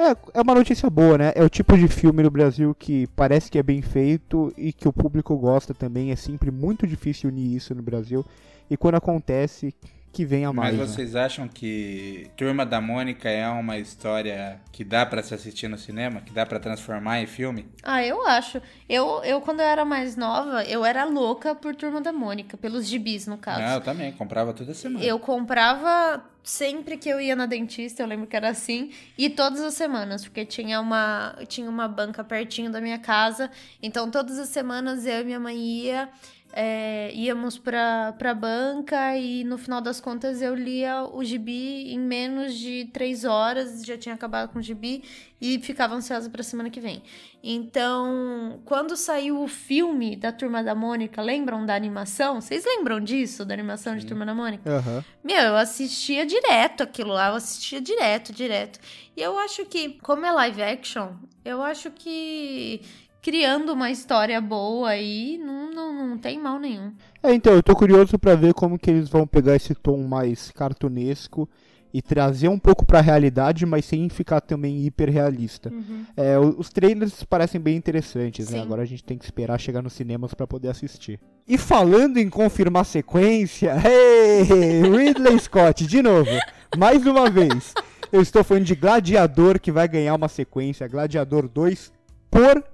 é, 0.00 0.16
é 0.34 0.40
uma 0.40 0.54
notícia 0.54 0.88
boa, 0.88 1.18
né? 1.18 1.32
É 1.34 1.42
o 1.42 1.48
tipo 1.48 1.76
de 1.76 1.86
filme 1.88 2.22
no 2.22 2.30
Brasil 2.30 2.74
que 2.74 3.06
parece 3.08 3.50
que 3.50 3.58
é 3.58 3.62
bem 3.62 3.82
feito 3.82 4.52
e 4.56 4.72
que 4.72 4.88
o 4.88 4.92
público 4.92 5.36
gosta 5.36 5.74
também. 5.74 6.10
É 6.10 6.16
sempre 6.16 6.50
muito 6.50 6.86
difícil 6.86 7.30
unir 7.30 7.54
isso 7.56 7.74
no 7.74 7.82
Brasil. 7.82 8.24
E 8.70 8.76
quando 8.76 8.94
acontece, 8.94 9.74
que 10.12 10.24
venha 10.24 10.52
mais. 10.52 10.76
Mas 10.76 10.80
né? 10.80 10.86
vocês 10.86 11.12
né? 11.12 11.24
acham 11.24 11.48
que 11.48 12.30
Turma 12.36 12.66
da 12.66 12.80
Mônica 12.80 13.28
é 13.28 13.48
uma 13.48 13.78
história 13.78 14.60
que 14.72 14.82
dá 14.82 15.06
para 15.06 15.22
se 15.22 15.34
assistir 15.34 15.68
no 15.68 15.78
cinema? 15.78 16.20
Que 16.20 16.32
dá 16.32 16.44
para 16.44 16.58
transformar 16.58 17.20
em 17.20 17.26
filme? 17.26 17.68
Ah, 17.82 18.04
eu 18.04 18.26
acho. 18.26 18.60
Eu, 18.88 19.22
eu, 19.22 19.40
quando 19.40 19.60
eu 19.60 19.66
era 19.66 19.84
mais 19.84 20.16
nova, 20.16 20.64
eu 20.64 20.84
era 20.84 21.04
louca 21.04 21.54
por 21.54 21.74
Turma 21.76 22.00
da 22.00 22.12
Mônica, 22.12 22.56
pelos 22.56 22.86
gibis, 22.86 23.26
no 23.26 23.38
caso. 23.38 23.62
Ah, 23.62 23.74
eu 23.74 23.80
também, 23.80 24.12
comprava 24.12 24.52
toda 24.52 24.74
semana. 24.74 25.04
Eu 25.04 25.18
comprava 25.18 26.24
sempre 26.42 26.96
que 26.96 27.08
eu 27.08 27.20
ia 27.20 27.36
na 27.36 27.46
dentista, 27.46 28.02
eu 28.02 28.06
lembro 28.06 28.26
que 28.26 28.34
era 28.34 28.48
assim, 28.48 28.90
e 29.16 29.28
todas 29.28 29.60
as 29.60 29.74
semanas, 29.74 30.24
porque 30.24 30.44
tinha 30.44 30.80
uma, 30.80 31.36
tinha 31.46 31.68
uma 31.68 31.86
banca 31.86 32.24
pertinho 32.24 32.72
da 32.72 32.80
minha 32.80 32.98
casa, 32.98 33.50
então 33.82 34.10
todas 34.10 34.38
as 34.38 34.48
semanas 34.48 35.06
eu 35.06 35.20
e 35.20 35.24
minha 35.24 35.38
mãe 35.38 35.56
ia 35.56 36.08
é, 36.52 37.12
íamos 37.14 37.58
para 37.58 38.14
a 38.18 38.34
banca 38.34 39.16
e 39.16 39.44
no 39.44 39.56
final 39.56 39.80
das 39.80 40.00
contas 40.00 40.42
eu 40.42 40.54
lia 40.54 41.04
o 41.04 41.22
gibi 41.22 41.92
em 41.92 41.98
menos 41.98 42.54
de 42.54 42.86
três 42.92 43.24
horas, 43.24 43.84
já 43.84 43.96
tinha 43.96 44.14
acabado 44.14 44.50
com 44.52 44.58
o 44.58 44.62
gibi 44.62 45.04
e 45.40 45.58
ficava 45.60 45.94
ansiosa 45.94 46.28
para 46.28 46.40
a 46.40 46.44
semana 46.44 46.68
que 46.68 46.80
vem. 46.80 47.02
Então, 47.42 48.60
quando 48.64 48.96
saiu 48.96 49.42
o 49.42 49.48
filme 49.48 50.16
da 50.16 50.30
Turma 50.32 50.62
da 50.62 50.74
Mônica, 50.74 51.22
lembram 51.22 51.64
da 51.64 51.74
animação? 51.74 52.40
Vocês 52.40 52.64
lembram 52.64 53.00
disso, 53.00 53.44
da 53.44 53.54
animação 53.54 53.96
de 53.96 54.04
Turma 54.04 54.26
da 54.26 54.34
Mônica? 54.34 54.68
Uhum. 54.68 55.02
Meu, 55.24 55.42
eu 55.42 55.56
assistia 55.56 56.26
direto 56.26 56.82
aquilo 56.82 57.12
lá, 57.12 57.28
eu 57.28 57.34
assistia 57.36 57.80
direto, 57.80 58.32
direto. 58.32 58.78
E 59.16 59.22
eu 59.22 59.38
acho 59.38 59.64
que, 59.64 59.98
como 60.02 60.26
é 60.26 60.32
live 60.32 60.62
action, 60.62 61.12
eu 61.44 61.62
acho 61.62 61.90
que 61.90 62.82
criando 63.22 63.72
uma 63.72 63.90
história 63.90 64.40
boa 64.40 64.90
aí, 64.90 65.38
não, 65.38 65.70
não, 65.70 66.08
não 66.08 66.18
tem 66.18 66.38
mal 66.38 66.58
nenhum. 66.58 66.92
É, 67.22 67.32
então, 67.34 67.52
eu 67.52 67.62
tô 67.62 67.74
curioso 67.74 68.18
para 68.18 68.34
ver 68.34 68.54
como 68.54 68.78
que 68.78 68.90
eles 68.90 69.08
vão 69.08 69.26
pegar 69.26 69.56
esse 69.56 69.74
tom 69.74 69.98
mais 69.98 70.50
cartunesco 70.50 71.48
e 71.92 72.00
trazer 72.00 72.48
um 72.48 72.58
pouco 72.58 72.86
para 72.86 73.00
a 73.00 73.02
realidade, 73.02 73.66
mas 73.66 73.84
sem 73.84 74.08
ficar 74.08 74.40
também 74.40 74.86
hiper 74.86 75.10
realista. 75.10 75.70
Uhum. 75.72 76.04
É, 76.16 76.38
os 76.38 76.70
trailers 76.70 77.24
parecem 77.24 77.60
bem 77.60 77.76
interessantes, 77.76 78.48
né? 78.50 78.60
Agora 78.60 78.82
a 78.82 78.86
gente 78.86 79.02
tem 79.02 79.18
que 79.18 79.24
esperar 79.24 79.58
chegar 79.58 79.82
nos 79.82 79.92
cinemas 79.92 80.32
para 80.32 80.46
poder 80.46 80.68
assistir. 80.68 81.18
E 81.48 81.58
falando 81.58 82.18
em 82.18 82.30
confirmar 82.30 82.84
sequência, 82.84 83.74
hey, 83.84 84.82
Ridley 84.82 85.38
Scott, 85.40 85.84
de 85.84 86.00
novo, 86.00 86.30
mais 86.76 87.04
uma 87.04 87.28
vez. 87.28 87.74
Eu 88.12 88.22
estou 88.22 88.42
falando 88.42 88.64
de 88.64 88.74
Gladiador 88.74 89.60
que 89.60 89.72
vai 89.72 89.88
ganhar 89.88 90.14
uma 90.14 90.28
sequência, 90.28 90.86
Gladiador 90.88 91.48
2, 91.48 91.92
por 92.30 92.64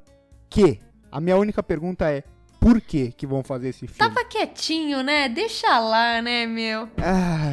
quê? 0.56 0.78
A 1.12 1.20
minha 1.20 1.36
única 1.36 1.62
pergunta 1.62 2.10
é: 2.10 2.24
por 2.58 2.80
que 2.80 3.12
que 3.12 3.26
vão 3.26 3.44
fazer 3.44 3.68
esse 3.68 3.86
filme? 3.86 3.98
Tava 3.98 4.24
quietinho, 4.24 5.02
né? 5.02 5.28
Deixa 5.28 5.78
lá, 5.78 6.20
né, 6.22 6.46
meu? 6.46 6.88
Ah, 6.96 7.52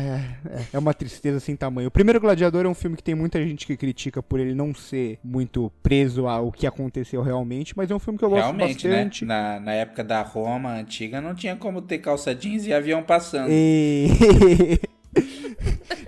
é, 0.50 0.64
é 0.74 0.80
uma 0.80 0.94
tristeza 0.94 1.40
sem 1.40 1.56
tamanho. 1.56 1.90
O 1.90 1.92
primeiro 1.92 2.20
Gladiador 2.20 2.66
é 2.66 2.70
um 2.70 2.74
filme 2.74 2.96
que 2.96 3.04
tem 3.04 3.14
muita 3.14 3.44
gente 3.44 3.68
que 3.68 3.76
critica 3.76 4.24
por 4.24 4.40
ele 4.40 4.56
não 4.56 4.74
ser 4.74 5.20
muito 5.24 5.72
preso 5.84 6.28
ao 6.28 6.52
que 6.52 6.66
aconteceu 6.66 7.22
realmente, 7.22 7.74
mas 7.76 7.92
é 7.92 7.96
um 7.96 8.00
filme 8.00 8.18
que 8.18 8.26
eu 8.26 8.30
gosto 8.30 8.42
Realmente, 8.44 8.88
bastante. 8.88 9.26
né? 9.26 9.34
Na, 9.34 9.60
na 9.60 9.74
época 9.74 10.04
da 10.04 10.22
Roma 10.22 10.74
antiga 10.74 11.20
não 11.22 11.36
tinha 11.36 11.56
como 11.56 11.82
ter 11.82 12.00
calça 12.00 12.34
jeans 12.34 12.66
e 12.66 12.74
avião 12.74 13.04
passando. 13.04 13.50
E... 13.50 14.08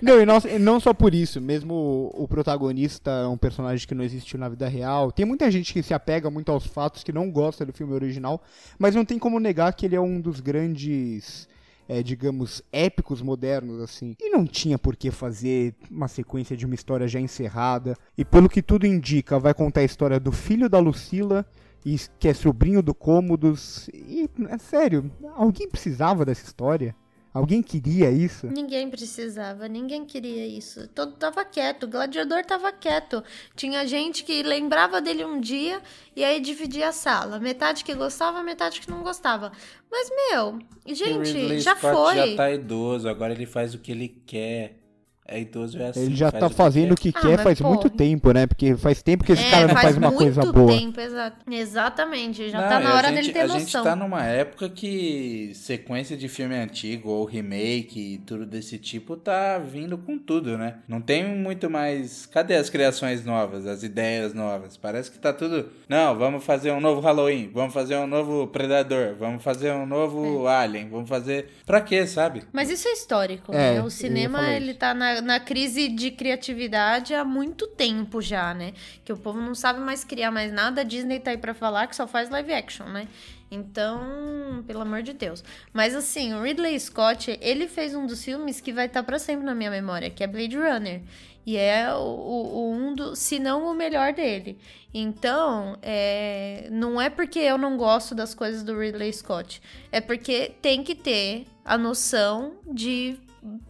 não, 0.02 0.20
e 0.20 0.26
não, 0.26 0.38
não 0.60 0.80
só 0.80 0.92
por 0.92 1.14
isso, 1.14 1.40
mesmo 1.40 1.74
o, 1.74 2.24
o 2.24 2.28
protagonista 2.28 3.10
é 3.10 3.26
um 3.26 3.36
personagem 3.36 3.86
que 3.86 3.94
não 3.94 4.04
existiu 4.04 4.38
na 4.38 4.48
vida 4.48 4.68
real. 4.68 5.12
Tem 5.12 5.24
muita 5.24 5.50
gente 5.50 5.72
que 5.72 5.82
se 5.82 5.94
apega 5.94 6.30
muito 6.30 6.50
aos 6.50 6.66
fatos, 6.66 7.02
que 7.02 7.12
não 7.12 7.30
gosta 7.30 7.64
do 7.64 7.72
filme 7.72 7.92
original, 7.92 8.42
mas 8.78 8.94
não 8.94 9.04
tem 9.04 9.18
como 9.18 9.38
negar 9.38 9.72
que 9.74 9.86
ele 9.86 9.96
é 9.96 10.00
um 10.00 10.20
dos 10.20 10.40
grandes, 10.40 11.48
é, 11.88 12.02
digamos, 12.02 12.62
épicos 12.72 13.22
modernos, 13.22 13.80
assim. 13.80 14.14
E 14.20 14.30
não 14.30 14.46
tinha 14.46 14.78
por 14.78 14.96
que 14.96 15.10
fazer 15.10 15.74
uma 15.90 16.08
sequência 16.08 16.56
de 16.56 16.66
uma 16.66 16.74
história 16.74 17.08
já 17.08 17.20
encerrada. 17.20 17.96
E 18.16 18.24
pelo 18.24 18.48
que 18.48 18.62
tudo 18.62 18.86
indica, 18.86 19.38
vai 19.38 19.54
contar 19.54 19.80
a 19.80 19.84
história 19.84 20.18
do 20.18 20.32
filho 20.32 20.68
da 20.68 20.78
Lucila, 20.78 21.46
que 22.18 22.26
é 22.26 22.34
sobrinho 22.34 22.82
do 22.82 22.92
Cômodos. 22.92 23.88
E, 23.94 24.28
é 24.48 24.58
sério, 24.58 25.10
alguém 25.36 25.68
precisava 25.68 26.24
dessa 26.24 26.44
história? 26.44 26.94
Alguém 27.36 27.62
queria 27.62 28.10
isso? 28.10 28.46
Ninguém 28.46 28.88
precisava, 28.88 29.68
ninguém 29.68 30.06
queria 30.06 30.46
isso. 30.46 30.88
Todo 30.88 31.12
tava 31.12 31.44
quieto, 31.44 31.82
o 31.82 31.86
gladiador 31.86 32.42
tava 32.46 32.72
quieto. 32.72 33.22
Tinha 33.54 33.86
gente 33.86 34.24
que 34.24 34.42
lembrava 34.42 35.02
dele 35.02 35.22
um 35.22 35.38
dia 35.38 35.82
e 36.16 36.24
aí 36.24 36.40
dividia 36.40 36.88
a 36.88 36.92
sala. 36.92 37.38
Metade 37.38 37.84
que 37.84 37.94
gostava, 37.94 38.42
metade 38.42 38.80
que 38.80 38.90
não 38.90 39.02
gostava. 39.02 39.52
Mas, 39.90 40.08
meu, 40.08 40.58
o 40.86 40.94
gente, 40.94 41.60
já 41.60 41.76
Scott 41.76 41.94
foi. 41.94 42.30
já 42.30 42.36
tá 42.36 42.50
idoso, 42.50 43.06
agora 43.06 43.34
ele 43.34 43.44
faz 43.44 43.74
o 43.74 43.78
que 43.80 43.92
ele 43.92 44.08
quer. 44.08 44.85
É 45.28 45.40
idoso, 45.40 45.76
é 45.80 45.88
assim. 45.88 46.04
Ele 46.04 46.14
já 46.14 46.30
faz 46.30 46.40
tá 46.40 46.46
o 46.46 46.50
que 46.50 46.56
fazendo 46.56 46.92
o 46.92 46.96
quer. 46.96 47.12
que 47.12 47.18
Ah, 47.18 47.20
quer 47.20 47.28
mas, 47.36 47.42
faz 47.42 47.60
pô. 47.60 47.68
muito 47.68 47.90
tempo, 47.90 48.32
né? 48.32 48.46
Porque 48.46 48.76
faz 48.76 49.02
tempo 49.02 49.24
que 49.24 49.32
esse 49.32 49.44
É, 49.44 49.50
cara 49.50 49.66
não 49.68 49.74
faz, 49.74 49.96
uma 49.96 50.06
muito 50.08 50.18
coisa 50.22 50.52
boa. 50.52 50.68
tempo, 50.78 51.00
exa- 51.00 51.32
exatamente. 51.50 52.48
Já 52.48 52.60
Não, 52.60 52.68
tá 52.68 52.80
na 52.80 52.90
a 52.90 52.94
hora 52.96 53.08
gente- 53.08 53.16
dele 53.20 53.32
ter 53.32 53.40
A 53.40 53.46
noção. 53.48 53.60
gente 53.60 53.82
tá 53.82 53.96
numa 53.96 54.24
época 54.24 54.68
que 54.68 55.50
sequência 55.54 56.16
de 56.16 56.28
filme 56.28 56.54
antigo 56.54 57.10
ou 57.10 57.24
remake 57.24 58.14
e 58.14 58.18
tudo 58.18 58.46
desse 58.46 58.78
tipo 58.78 59.16
tá 59.16 59.58
vindo 59.58 59.98
com 59.98 60.18
tudo, 60.18 60.56
né? 60.56 60.76
Não 60.88 61.00
tem 61.00 61.24
muito 61.24 61.68
mais. 61.68 62.26
Cadê 62.26 62.54
as 62.54 62.70
criações 62.70 63.24
novas, 63.24 63.66
as 63.66 63.82
ideias 63.82 64.32
novas? 64.32 64.76
Parece 64.76 65.10
que 65.10 65.18
tá 65.18 65.32
tudo. 65.32 65.68
Não, 65.88 66.16
vamos 66.16 66.44
fazer 66.44 66.70
um 66.72 66.80
novo 66.80 67.00
Halloween, 67.00 67.50
vamos 67.52 67.74
fazer 67.74 67.96
um 67.96 68.06
novo 68.06 68.46
Predador, 68.46 69.14
vamos 69.18 69.42
fazer 69.42 69.72
um 69.72 69.86
novo 69.86 70.48
É. 70.48 70.56
Alien, 70.56 70.88
vamos 70.88 71.08
fazer. 71.08 71.50
Pra 71.66 71.80
quê, 71.80 72.06
sabe? 72.06 72.42
Mas 72.52 72.70
isso 72.70 72.88
é 72.88 72.92
histórico, 72.92 73.52
É, 73.52 73.74
né? 73.74 73.82
O 73.82 73.90
cinema, 73.90 74.48
ele 74.50 74.72
tá 74.74 74.94
na, 74.94 75.15
na 75.22 75.40
crise 75.40 75.88
de 75.88 76.10
criatividade 76.10 77.14
há 77.14 77.24
muito 77.24 77.66
tempo 77.66 78.20
já, 78.20 78.52
né? 78.54 78.72
Que 79.04 79.12
o 79.12 79.16
povo 79.16 79.40
não 79.40 79.54
sabe 79.54 79.80
mais 79.80 80.04
criar 80.04 80.30
mais 80.30 80.52
nada. 80.52 80.80
A 80.80 80.84
Disney 80.84 81.20
tá 81.20 81.30
aí 81.32 81.38
pra 81.38 81.54
falar 81.54 81.86
que 81.86 81.96
só 81.96 82.06
faz 82.06 82.28
live 82.30 82.52
action, 82.52 82.86
né? 82.86 83.08
Então, 83.50 84.62
pelo 84.66 84.80
amor 84.80 85.02
de 85.02 85.12
Deus. 85.12 85.42
Mas 85.72 85.94
assim, 85.94 86.34
o 86.34 86.42
Ridley 86.42 86.78
Scott, 86.80 87.38
ele 87.40 87.68
fez 87.68 87.94
um 87.94 88.06
dos 88.06 88.24
filmes 88.24 88.60
que 88.60 88.72
vai 88.72 88.86
estar 88.86 89.02
pra 89.02 89.18
sempre 89.18 89.44
na 89.44 89.54
minha 89.54 89.70
memória, 89.70 90.10
que 90.10 90.22
é 90.24 90.26
Blade 90.26 90.56
Runner. 90.56 91.02
E 91.44 91.56
é 91.56 91.92
o, 91.94 91.98
o- 92.00 92.72
um 92.74 92.92
do, 92.94 93.14
se 93.14 93.38
não 93.38 93.66
o 93.70 93.74
melhor 93.74 94.12
dele. 94.12 94.58
Então, 94.92 95.78
é, 95.80 96.68
não 96.72 97.00
é 97.00 97.08
porque 97.08 97.38
eu 97.38 97.56
não 97.56 97.76
gosto 97.76 98.14
das 98.16 98.34
coisas 98.34 98.64
do 98.64 98.76
Ridley 98.78 99.12
Scott. 99.12 99.62
É 99.92 100.00
porque 100.00 100.52
tem 100.60 100.82
que 100.82 100.94
ter 100.96 101.46
a 101.64 101.78
noção 101.78 102.54
de, 102.66 103.16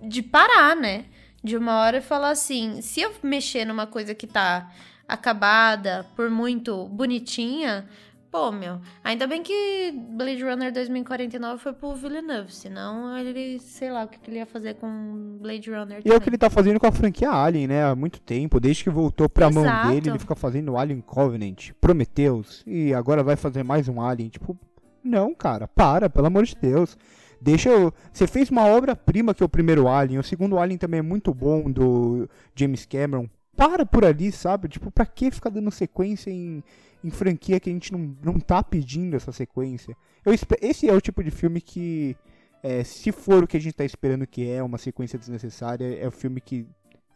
de 0.03 0.23
parar, 0.23 0.75
né? 0.75 1.05
De 1.47 1.57
uma 1.57 1.79
hora 1.79 1.99
e 1.99 2.01
falar 2.01 2.31
assim: 2.31 2.83
se 2.83 3.01
eu 3.01 3.13
mexer 3.23 3.65
numa 3.65 3.87
coisa 3.87 4.13
que 4.17 4.27
tá 4.27 4.69
acabada, 5.07 6.05
por 6.17 6.29
muito 6.29 6.89
bonitinha, 6.89 7.87
pô, 8.33 8.51
meu. 8.51 8.81
Ainda 9.05 9.29
bem 9.29 9.45
que 9.45 9.93
Blade 10.11 10.43
Runner 10.43 10.73
2049 10.73 11.63
foi 11.63 11.73
pro 11.73 11.95
Villeneuve, 11.95 12.53
senão 12.53 13.17
ele, 13.17 13.61
sei 13.61 13.93
lá, 13.93 14.03
o 14.03 14.09
que 14.09 14.19
que 14.19 14.29
ele 14.29 14.39
ia 14.39 14.47
fazer 14.47 14.75
com 14.75 15.39
Blade 15.41 15.71
Runner. 15.71 16.03
E 16.05 16.11
é 16.11 16.17
o 16.17 16.21
que 16.21 16.29
ele 16.29 16.37
tá 16.37 16.51
fazendo 16.51 16.81
com 16.81 16.89
a 16.89 16.93
franquia 16.93 17.31
Alien, 17.31 17.69
né? 17.69 17.85
Há 17.85 17.95
muito 17.95 18.21
tempo. 18.21 18.59
Desde 18.59 18.83
que 18.83 18.91
voltou 18.91 19.29
pra 19.29 19.49
mão 19.49 19.65
Exato. 19.65 19.89
dele, 19.89 20.11
ele 20.11 20.19
fica 20.19 20.35
fazendo 20.35 20.77
Alien 20.77 21.01
Covenant, 21.01 21.71
Prometheus. 21.81 22.65
E 22.67 22.93
agora 22.93 23.23
vai 23.23 23.37
fazer 23.37 23.63
mais 23.63 23.87
um 23.87 24.01
Alien. 24.01 24.31
Tipo, 24.31 24.59
não, 25.01 25.33
cara, 25.33 25.69
para, 25.69 26.11
pelo 26.11 26.27
amor 26.27 26.45
de 26.45 26.57
Deus. 26.57 26.99
Deixa 27.41 27.69
eu. 27.69 27.93
Você 28.13 28.27
fez 28.27 28.51
uma 28.51 28.67
obra-prima 28.67 29.35
que 29.35 29.43
é 29.43 29.47
o 29.47 29.49
primeiro 29.49 29.89
Alien. 29.89 30.19
O 30.19 30.25
segundo 30.25 30.59
Alien 30.59 30.79
também 30.79 30.99
é 30.99 31.03
muito 31.03 31.33
bom, 31.35 31.71
do 31.71 32.29
James 32.55 32.87
Cameron. 32.87 33.29
Para 33.57 33.87
por 33.87 34.05
ali, 34.05 34.31
sabe? 34.33 34.69
Tipo, 34.69 34.91
pra 34.91 35.07
que 35.07 35.31
ficar 35.31 35.51
dando 35.51 35.71
sequência 35.71 36.31
em, 36.31 36.63
em 37.03 37.11
franquia 37.11 37.59
que 37.59 37.71
a 37.71 37.73
gente 37.73 37.93
não, 37.93 38.15
não 38.23 38.39
tá 38.39 38.63
pedindo 38.63 39.17
essa 39.17 39.33
sequência? 39.33 39.97
Eu, 40.25 40.35
esse 40.61 40.89
é 40.89 40.93
o 40.93 41.01
tipo 41.01 41.23
de 41.23 41.31
filme 41.31 41.61
que. 41.61 42.17
é, 42.63 42.85
se 42.85 43.13
for 43.13 43.45
o 43.45 43.47
que 43.47 43.57
a 43.57 43.61
gente 43.61 43.75
tá 43.75 43.85
esperando 43.85 44.27
que 44.27 44.49
é, 44.51 44.63
uma 44.63 44.79
sequência 44.79 45.19
desnecessária, 45.19 45.99
é 45.99 46.07
o 46.07 46.11
filme 46.11 46.41
que 46.41 46.67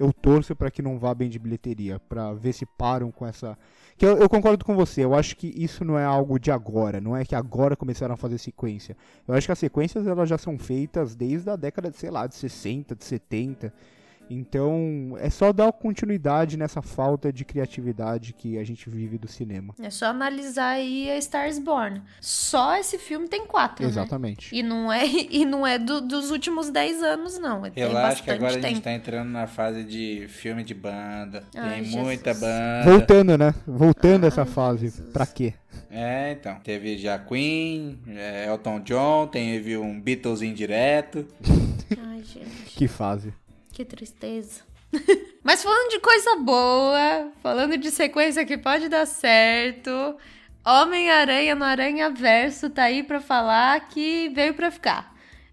eu 0.01 0.15
torço 0.15 0.57
pra 0.57 0.71
que 0.71 0.81
não 0.81 0.99
vá 0.99 1.15
bem 1.15 1.29
de 1.29 1.39
bilheteria, 1.39 2.01
pra 2.01 2.33
ver 2.33 2.55
se 2.55 2.65
param 2.65 3.13
com 3.13 3.27
essa. 3.27 3.57
Que 3.99 4.07
eu, 4.07 4.17
eu 4.17 4.31
concordo 4.31 4.65
com 4.65 4.75
você, 4.75 5.05
eu 5.05 5.15
acho 5.15 5.37
que 5.37 5.53
isso 5.55 5.85
não 5.85 5.99
é 5.99 6.05
algo 6.05 6.39
de 6.39 6.51
agora, 6.51 7.03
não 7.03 7.15
é 7.15 7.23
que 7.23 7.35
agora 7.35 7.77
começaram 7.77 8.15
a 8.15 8.17
fazer 8.17 8.39
sequência. 8.39 8.97
Eu 9.29 9.35
acho 9.35 9.47
que 9.47 9.53
as 9.53 9.59
sequências 9.59 10.07
elas 10.07 10.27
já 10.27 10.39
são 10.39 10.59
feitas 10.59 11.15
desde 11.15 11.51
a 11.51 11.57
década, 11.57 11.91
de, 11.91 11.99
sei 11.99 12.11
lá, 12.11 12.27
de 12.27 12.35
60, 12.35 12.97
de 12.97 13.05
70. 13.05 13.71
Então, 14.33 15.17
é 15.19 15.29
só 15.29 15.53
dar 15.53 15.73
continuidade 15.73 16.57
nessa 16.57 16.81
falta 16.81 17.33
de 17.33 17.45
criatividade 17.45 18.33
que 18.33 18.57
a 18.59 18.65
gente 18.65 18.89
vive 18.89 19.19
do 19.19 19.27
cinema. 19.27 19.75
É 19.83 19.91
só 19.91 20.07
analisar 20.07 20.69
aí 20.77 21.11
a 21.11 21.19
Stars 21.19 21.59
Born. 21.59 22.01
Só 22.21 22.77
esse 22.77 22.97
filme 22.97 23.27
tem 23.29 23.45
quatro, 23.45 23.85
né? 23.85 23.91
Exatamente. 23.91 24.55
E 24.55 24.63
não 24.63 24.93
é, 24.93 25.05
e 25.31 25.45
não 25.45 25.67
é 25.67 25.79
do- 25.79 26.01
dos 26.01 26.31
últimos 26.31 26.71
10 26.71 27.03
anos, 27.03 27.39
não. 27.41 27.63
Tem 27.63 27.73
Relaxa 27.85 28.23
que 28.23 28.31
agora 28.31 28.53
a 28.53 28.61
gente 28.61 28.63
tempo. 28.75 28.81
tá 28.83 28.93
entrando 28.93 29.29
na 29.31 29.49
fase 29.49 29.83
de 29.83 30.27
filme 30.29 30.63
de 30.63 30.75
banda. 30.75 31.43
Ai, 31.57 31.75
Tem 31.77 31.85
Jesus. 31.87 32.01
muita 32.05 32.33
banda. 32.33 32.83
Voltando, 32.85 33.37
né? 33.37 33.55
Voltando 33.67 34.23
Ai, 34.25 34.29
essa 34.29 34.47
fase. 34.47 34.83
Jesus. 34.87 35.11
Pra 35.13 35.27
quê? 35.27 35.55
É, 35.91 36.33
então. 36.39 36.55
Teve 36.63 36.97
já 36.99 37.19
Queen, 37.19 37.99
é, 38.07 38.47
Elton 38.47 38.79
John, 38.81 39.27
teve 39.27 39.77
um 39.77 40.01
Beatles 40.01 40.41
indireto. 40.41 41.27
Ai, 42.01 42.23
gente, 42.23 42.47
Que 42.77 42.87
fase. 42.87 43.35
Que 43.73 43.85
tristeza. 43.85 44.63
Mas 45.43 45.63
falando 45.63 45.91
de 45.91 46.01
coisa 46.01 46.37
boa, 46.37 47.33
falando 47.43 47.77
de 47.77 47.91
sequência 47.91 48.45
que 48.45 48.59
pode 48.59 48.89
dar 48.89 49.07
certo, 49.07 50.17
Homem-Aranha 50.65 51.55
no 51.55 51.65
Aranha 51.65 52.11
Verso 52.11 52.69
tá 52.69 52.85
aí 52.85 53.03
pra 53.03 53.21
falar 53.21 53.89
que 53.89 54.29
veio 54.31 54.55
pra 54.55 54.71
ficar. 54.71 55.11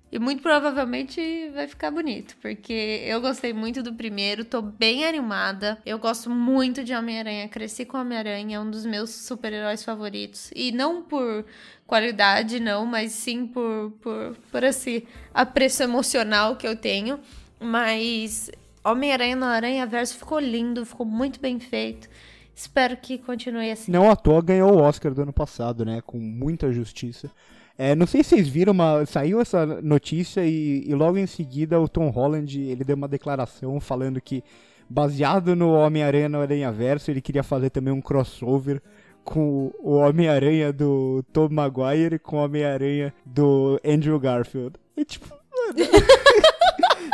E 0.09 0.17
muito 0.17 0.41
provavelmente 0.41 1.49
vai 1.53 1.67
ficar 1.67 1.91
bonito, 1.91 2.37
porque 2.41 3.03
eu 3.05 3.19
gostei 3.19 3.51
muito 3.51 3.83
do 3.83 3.93
primeiro, 3.93 4.45
tô 4.45 4.61
bem 4.61 5.05
animada. 5.05 5.77
Eu 5.85 5.99
gosto 5.99 6.29
muito 6.29 6.81
de 6.81 6.93
Homem-Aranha, 6.93 7.49
cresci 7.49 7.83
com 7.83 7.97
Homem-Aranha, 7.97 8.55
é 8.55 8.59
um 8.59 8.71
dos 8.71 8.85
meus 8.85 9.09
super-heróis 9.09 9.83
favoritos. 9.83 10.49
E 10.55 10.71
não 10.71 11.01
por 11.01 11.45
qualidade, 11.85 12.57
não, 12.59 12.85
mas 12.85 13.11
sim 13.11 13.45
por, 13.47 13.91
por, 14.01 14.37
por 14.49 14.63
esse 14.63 15.05
apreço 15.33 15.83
emocional 15.83 16.55
que 16.55 16.65
eu 16.65 16.77
tenho. 16.77 17.19
Mas 17.59 18.51
Homem-Aranha 18.83 19.35
no 19.35 19.45
Aranha 19.45 19.85
Verso 19.85 20.17
ficou 20.17 20.39
lindo, 20.39 20.85
ficou 20.85 21.05
muito 21.05 21.39
bem 21.39 21.59
feito. 21.59 22.07
Espero 22.55 22.97
que 22.97 23.17
continue 23.17 23.69
assim. 23.69 23.91
Não 23.91 24.09
à 24.09 24.15
toa 24.15 24.41
ganhou 24.41 24.73
o 24.73 24.81
Oscar 24.81 25.13
do 25.13 25.21
ano 25.21 25.33
passado, 25.33 25.85
né? 25.85 26.01
Com 26.05 26.17
muita 26.17 26.71
justiça. 26.71 27.29
É, 27.77 27.93
não 27.93 28.07
sei 28.07 28.23
se 28.23 28.29
vocês 28.31 28.47
viram, 28.47 28.73
mas 28.73 29.09
saiu 29.09 29.39
essa 29.39 29.65
notícia 29.65 30.43
e, 30.43 30.83
e 30.87 30.95
logo 30.95 31.17
em 31.17 31.27
seguida 31.27 31.79
o 31.79 31.87
Tom 31.87 32.09
Holland 32.09 32.59
ele 32.59 32.83
deu 32.83 32.95
uma 32.95 33.07
declaração 33.07 33.79
falando 33.79 34.19
que, 34.19 34.43
baseado 34.89 35.55
no 35.55 35.73
Homem-Aranha 35.73 36.27
no 36.27 36.41
Aranha 36.41 36.71
Verso, 36.71 37.11
ele 37.11 37.21
queria 37.21 37.43
fazer 37.43 37.69
também 37.69 37.93
um 37.93 38.01
crossover 38.01 38.81
com 39.23 39.71
o 39.79 39.91
Homem-Aranha 39.91 40.73
do 40.73 41.23
Tom 41.31 41.49
Maguire 41.51 42.17
com 42.17 42.37
o 42.37 42.43
Homem-Aranha 42.43 43.13
do 43.23 43.79
Andrew 43.85 44.19
Garfield. 44.19 44.73
E 44.95 45.05
tipo, 45.05 45.29
mano, 45.29 45.75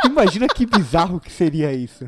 imagina 0.06 0.46
que 0.48 0.66
bizarro 0.66 1.18
que 1.20 1.30
seria 1.32 1.72
isso. 1.72 2.04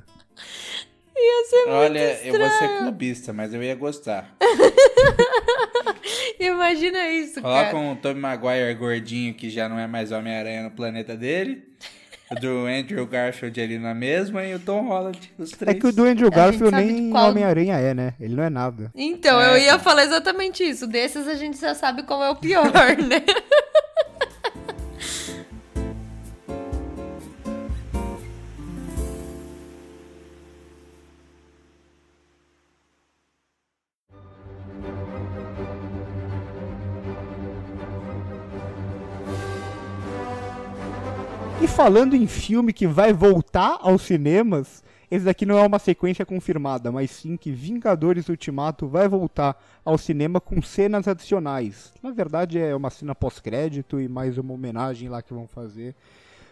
Ia 1.18 1.44
ser 1.48 1.56
muito 1.56 1.70
Olha, 1.70 1.98
eu 2.24 2.32
vou 2.32 2.40
ser 2.48 2.52
estranho. 2.52 2.78
clubista, 2.78 3.32
mas 3.32 3.54
eu 3.54 3.62
ia 3.62 3.74
gostar. 3.74 4.34
Imagina 6.38 7.08
isso, 7.08 7.40
Coloca 7.40 7.64
cara. 7.64 7.76
um 7.78 7.96
Tobey 7.96 8.20
Maguire 8.20 8.74
gordinho 8.74 9.34
que 9.34 9.48
já 9.50 9.68
não 9.68 9.78
é 9.78 9.86
mais 9.86 10.12
Homem-Aranha 10.12 10.62
no 10.64 10.70
planeta 10.70 11.16
dele. 11.16 11.64
do 12.40 12.66
Andrew 12.66 13.06
Garfield 13.06 13.60
ali 13.60 13.78
na 13.78 13.94
mesma 13.94 14.44
e 14.44 14.52
o 14.54 14.58
Tom 14.58 14.88
Holland, 14.88 15.32
os 15.38 15.52
É 15.52 15.56
três. 15.56 15.78
que 15.78 15.86
o 15.86 15.92
do 15.92 16.04
Andrew 16.04 16.28
Garfield 16.30 16.74
nem 16.74 17.08
qual- 17.10 17.30
Homem-Aranha 17.30 17.76
é, 17.78 17.94
né? 17.94 18.14
Ele 18.18 18.34
não 18.34 18.42
é 18.42 18.50
nada. 18.50 18.90
Então, 18.96 19.40
É, 19.40 19.52
eu 19.54 19.58
ia 19.58 19.72
tá. 19.74 19.78
falar 19.78 20.02
exatamente 20.04 20.64
isso. 20.64 20.88
Desses 20.88 21.28
a 21.28 21.34
gente 21.34 21.56
já 21.60 21.72
sabe 21.74 22.02
qual 22.02 22.22
é 22.24 22.28
o 22.30 22.34
pior, 22.36 22.64
né? 22.98 23.22
Falando 41.76 42.16
em 42.16 42.26
filme 42.26 42.72
que 42.72 42.86
vai 42.86 43.12
voltar 43.12 43.76
aos 43.82 44.00
cinemas, 44.00 44.82
esse 45.10 45.26
daqui 45.26 45.44
não 45.44 45.58
é 45.58 45.66
uma 45.66 45.78
sequência 45.78 46.24
confirmada, 46.24 46.90
mas 46.90 47.10
sim 47.10 47.36
que 47.36 47.52
Vingadores 47.52 48.30
Ultimato 48.30 48.88
vai 48.88 49.06
voltar 49.06 49.62
ao 49.84 49.98
cinema 49.98 50.40
com 50.40 50.62
cenas 50.62 51.06
adicionais. 51.06 51.92
Na 52.02 52.12
verdade 52.12 52.58
é 52.58 52.74
uma 52.74 52.88
cena 52.88 53.14
pós-crédito 53.14 54.00
e 54.00 54.08
mais 54.08 54.38
uma 54.38 54.54
homenagem 54.54 55.10
lá 55.10 55.20
que 55.20 55.34
vão 55.34 55.46
fazer. 55.46 55.94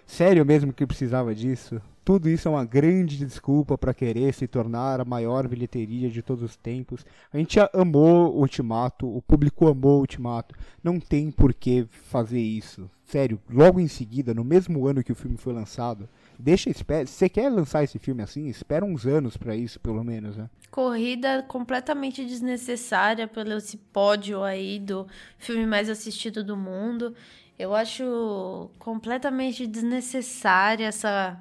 Sério 0.07 0.45
mesmo 0.45 0.73
que 0.73 0.87
precisava 0.87 1.35
disso? 1.35 1.81
Tudo 2.05 2.29
isso 2.29 2.47
é 2.47 2.51
uma 2.51 2.67
grande 2.67 3.17
desculpa 3.17 3.79
para 3.79 3.95
querer 3.95 4.35
se 4.35 4.47
tornar 4.47 5.01
a 5.01 5.07
maior 5.07 5.49
bilheteria 5.49 6.11
de 6.11 6.21
todos 6.21 6.43
os 6.45 6.55
tempos. 6.55 7.05
A 7.33 7.39
gente 7.39 7.59
amou 7.73 8.37
Ultimato, 8.37 9.09
o 9.09 9.23
público 9.23 9.67
amou 9.67 10.01
Ultimato. 10.01 10.55
Não 10.83 11.01
tem 11.01 11.31
por 11.31 11.55
que 11.55 11.87
fazer 11.91 12.41
isso. 12.41 12.91
Sério, 13.07 13.41
logo 13.49 13.81
em 13.81 13.89
seguida, 13.89 14.35
no 14.35 14.45
mesmo 14.45 14.87
ano 14.87 15.03
que 15.03 15.13
o 15.13 15.15
filme 15.15 15.39
foi 15.39 15.53
lançado, 15.53 16.07
deixa 16.39 16.69
espera. 16.69 17.07
Você 17.07 17.29
quer 17.29 17.49
lançar 17.49 17.83
esse 17.85 17.99
filme 17.99 18.23
assim, 18.23 18.49
espera 18.49 18.85
uns 18.85 19.07
anos 19.07 19.37
para 19.37 19.57
isso, 19.57 19.81
pelo 19.81 20.03
menos, 20.05 20.37
né? 20.37 20.51
Corrida 20.71 21.43
completamente 21.43 22.25
desnecessária 22.25 23.29
pelo 23.29 23.55
esse 23.55 23.77
pódio 23.77 24.43
aí 24.43 24.79
do 24.79 25.07
filme 25.39 25.67
mais 25.67 25.89
assistido 25.89 26.43
do 26.43 26.57
mundo. 26.57 27.15
Eu 27.59 27.75
acho 27.75 28.71
completamente 28.79 29.67
desnecessária 29.67 30.87
essa, 30.87 31.41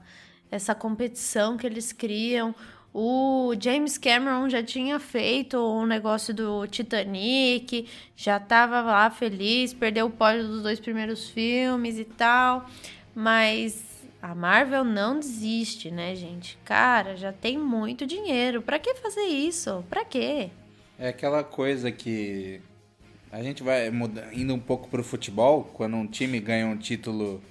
essa 0.51 0.75
competição 0.75 1.57
que 1.57 1.65
eles 1.65 1.91
criam. 1.91 2.53
O 2.93 3.55
James 3.59 3.97
Cameron 3.97 4.47
já 4.47 4.61
tinha 4.61 4.99
feito 4.99 5.57
um 5.57 5.83
negócio 5.83 6.31
do 6.31 6.67
Titanic, 6.67 7.89
já 8.15 8.39
tava 8.39 8.81
lá 8.81 9.09
feliz, 9.09 9.73
perdeu 9.73 10.05
o 10.05 10.11
pódio 10.11 10.47
dos 10.47 10.61
dois 10.61 10.79
primeiros 10.79 11.27
filmes 11.27 11.97
e 11.97 12.05
tal, 12.05 12.69
mas 13.15 13.83
a 14.21 14.35
Marvel 14.35 14.83
não 14.83 15.19
desiste, 15.19 15.89
né, 15.89 16.15
gente? 16.15 16.57
Cara, 16.63 17.15
já 17.15 17.33
tem 17.33 17.57
muito 17.57 18.05
dinheiro. 18.05 18.61
Pra 18.61 18.77
que 18.77 18.93
fazer 18.95 19.25
isso? 19.25 19.83
Pra 19.89 20.05
quê? 20.05 20.51
É 20.99 21.07
aquela 21.09 21.43
coisa 21.43 21.91
que 21.91 22.61
a 23.33 23.41
gente 23.41 23.63
vai 23.63 23.91
indo 24.31 24.53
um 24.53 24.59
pouco 24.59 24.87
pro 24.87 25.03
futebol, 25.03 25.63
quando 25.73 25.97
um 25.97 26.05
time 26.05 26.39
ganha 26.39 26.67
um 26.67 26.77
título 26.77 27.41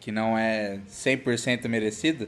que 0.00 0.10
não 0.10 0.38
é 0.38 0.80
100% 0.88 1.68
merecido, 1.68 2.26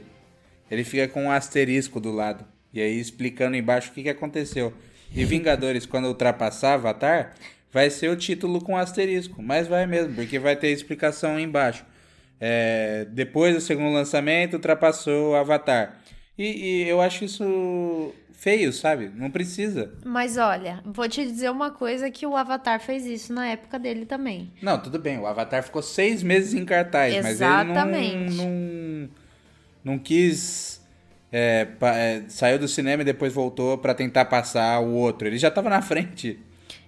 ele 0.69 0.83
fica 0.83 1.07
com 1.07 1.23
um 1.23 1.31
asterisco 1.31 1.99
do 1.99 2.11
lado. 2.11 2.45
E 2.71 2.79
aí 2.79 2.99
explicando 2.99 3.57
embaixo 3.57 3.89
o 3.89 3.93
que, 3.95 4.03
que 4.03 4.09
aconteceu. 4.09 4.71
E 5.15 5.25
Vingadores, 5.25 5.87
quando 5.87 6.09
ultrapassar 6.09 6.75
Avatar, 6.75 7.33
vai 7.73 7.89
ser 7.89 8.07
o 8.09 8.15
título 8.15 8.61
com 8.61 8.77
asterisco. 8.77 9.41
Mas 9.41 9.67
vai 9.67 9.87
mesmo, 9.87 10.13
porque 10.13 10.37
vai 10.37 10.55
ter 10.55 10.69
explicação 10.69 11.39
embaixo. 11.39 11.83
É, 12.39 13.07
depois 13.09 13.55
do 13.55 13.61
segundo 13.61 13.91
lançamento, 13.91 14.53
ultrapassou 14.53 15.35
Avatar. 15.35 16.00
E, 16.41 16.83
e 16.83 16.87
eu 16.89 16.99
acho 17.01 17.23
isso 17.25 18.13
feio, 18.33 18.73
sabe? 18.73 19.11
Não 19.15 19.29
precisa. 19.29 19.93
Mas 20.03 20.37
olha, 20.37 20.81
vou 20.85 21.07
te 21.07 21.23
dizer 21.23 21.51
uma 21.51 21.69
coisa 21.71 22.09
que 22.09 22.25
o 22.25 22.35
Avatar 22.35 22.79
fez 22.79 23.05
isso 23.05 23.31
na 23.33 23.47
época 23.47 23.77
dele 23.77 24.05
também. 24.05 24.51
Não, 24.61 24.79
tudo 24.81 24.97
bem. 24.97 25.19
O 25.19 25.27
Avatar 25.27 25.61
ficou 25.61 25.81
seis 25.83 26.23
meses 26.23 26.53
em 26.53 26.65
cartaz, 26.65 27.13
Exatamente. 27.13 28.15
mas 28.15 28.39
ele 28.39 28.49
não, 28.49 28.49
não, 28.49 29.09
não 29.93 29.99
quis. 29.99 30.81
é, 31.31 31.65
pa- 31.65 31.95
é, 31.95 32.23
saiu 32.27 32.57
do 32.57 32.67
cinema 32.67 33.03
e 33.03 33.05
depois 33.05 33.31
voltou 33.31 33.77
pra 33.77 33.93
tentar 33.93 34.25
passar 34.25 34.79
o 34.81 34.91
outro. 34.93 35.27
Ele 35.27 35.37
já 35.37 35.51
tava 35.51 35.69
na 35.69 35.81
frente. 35.81 36.39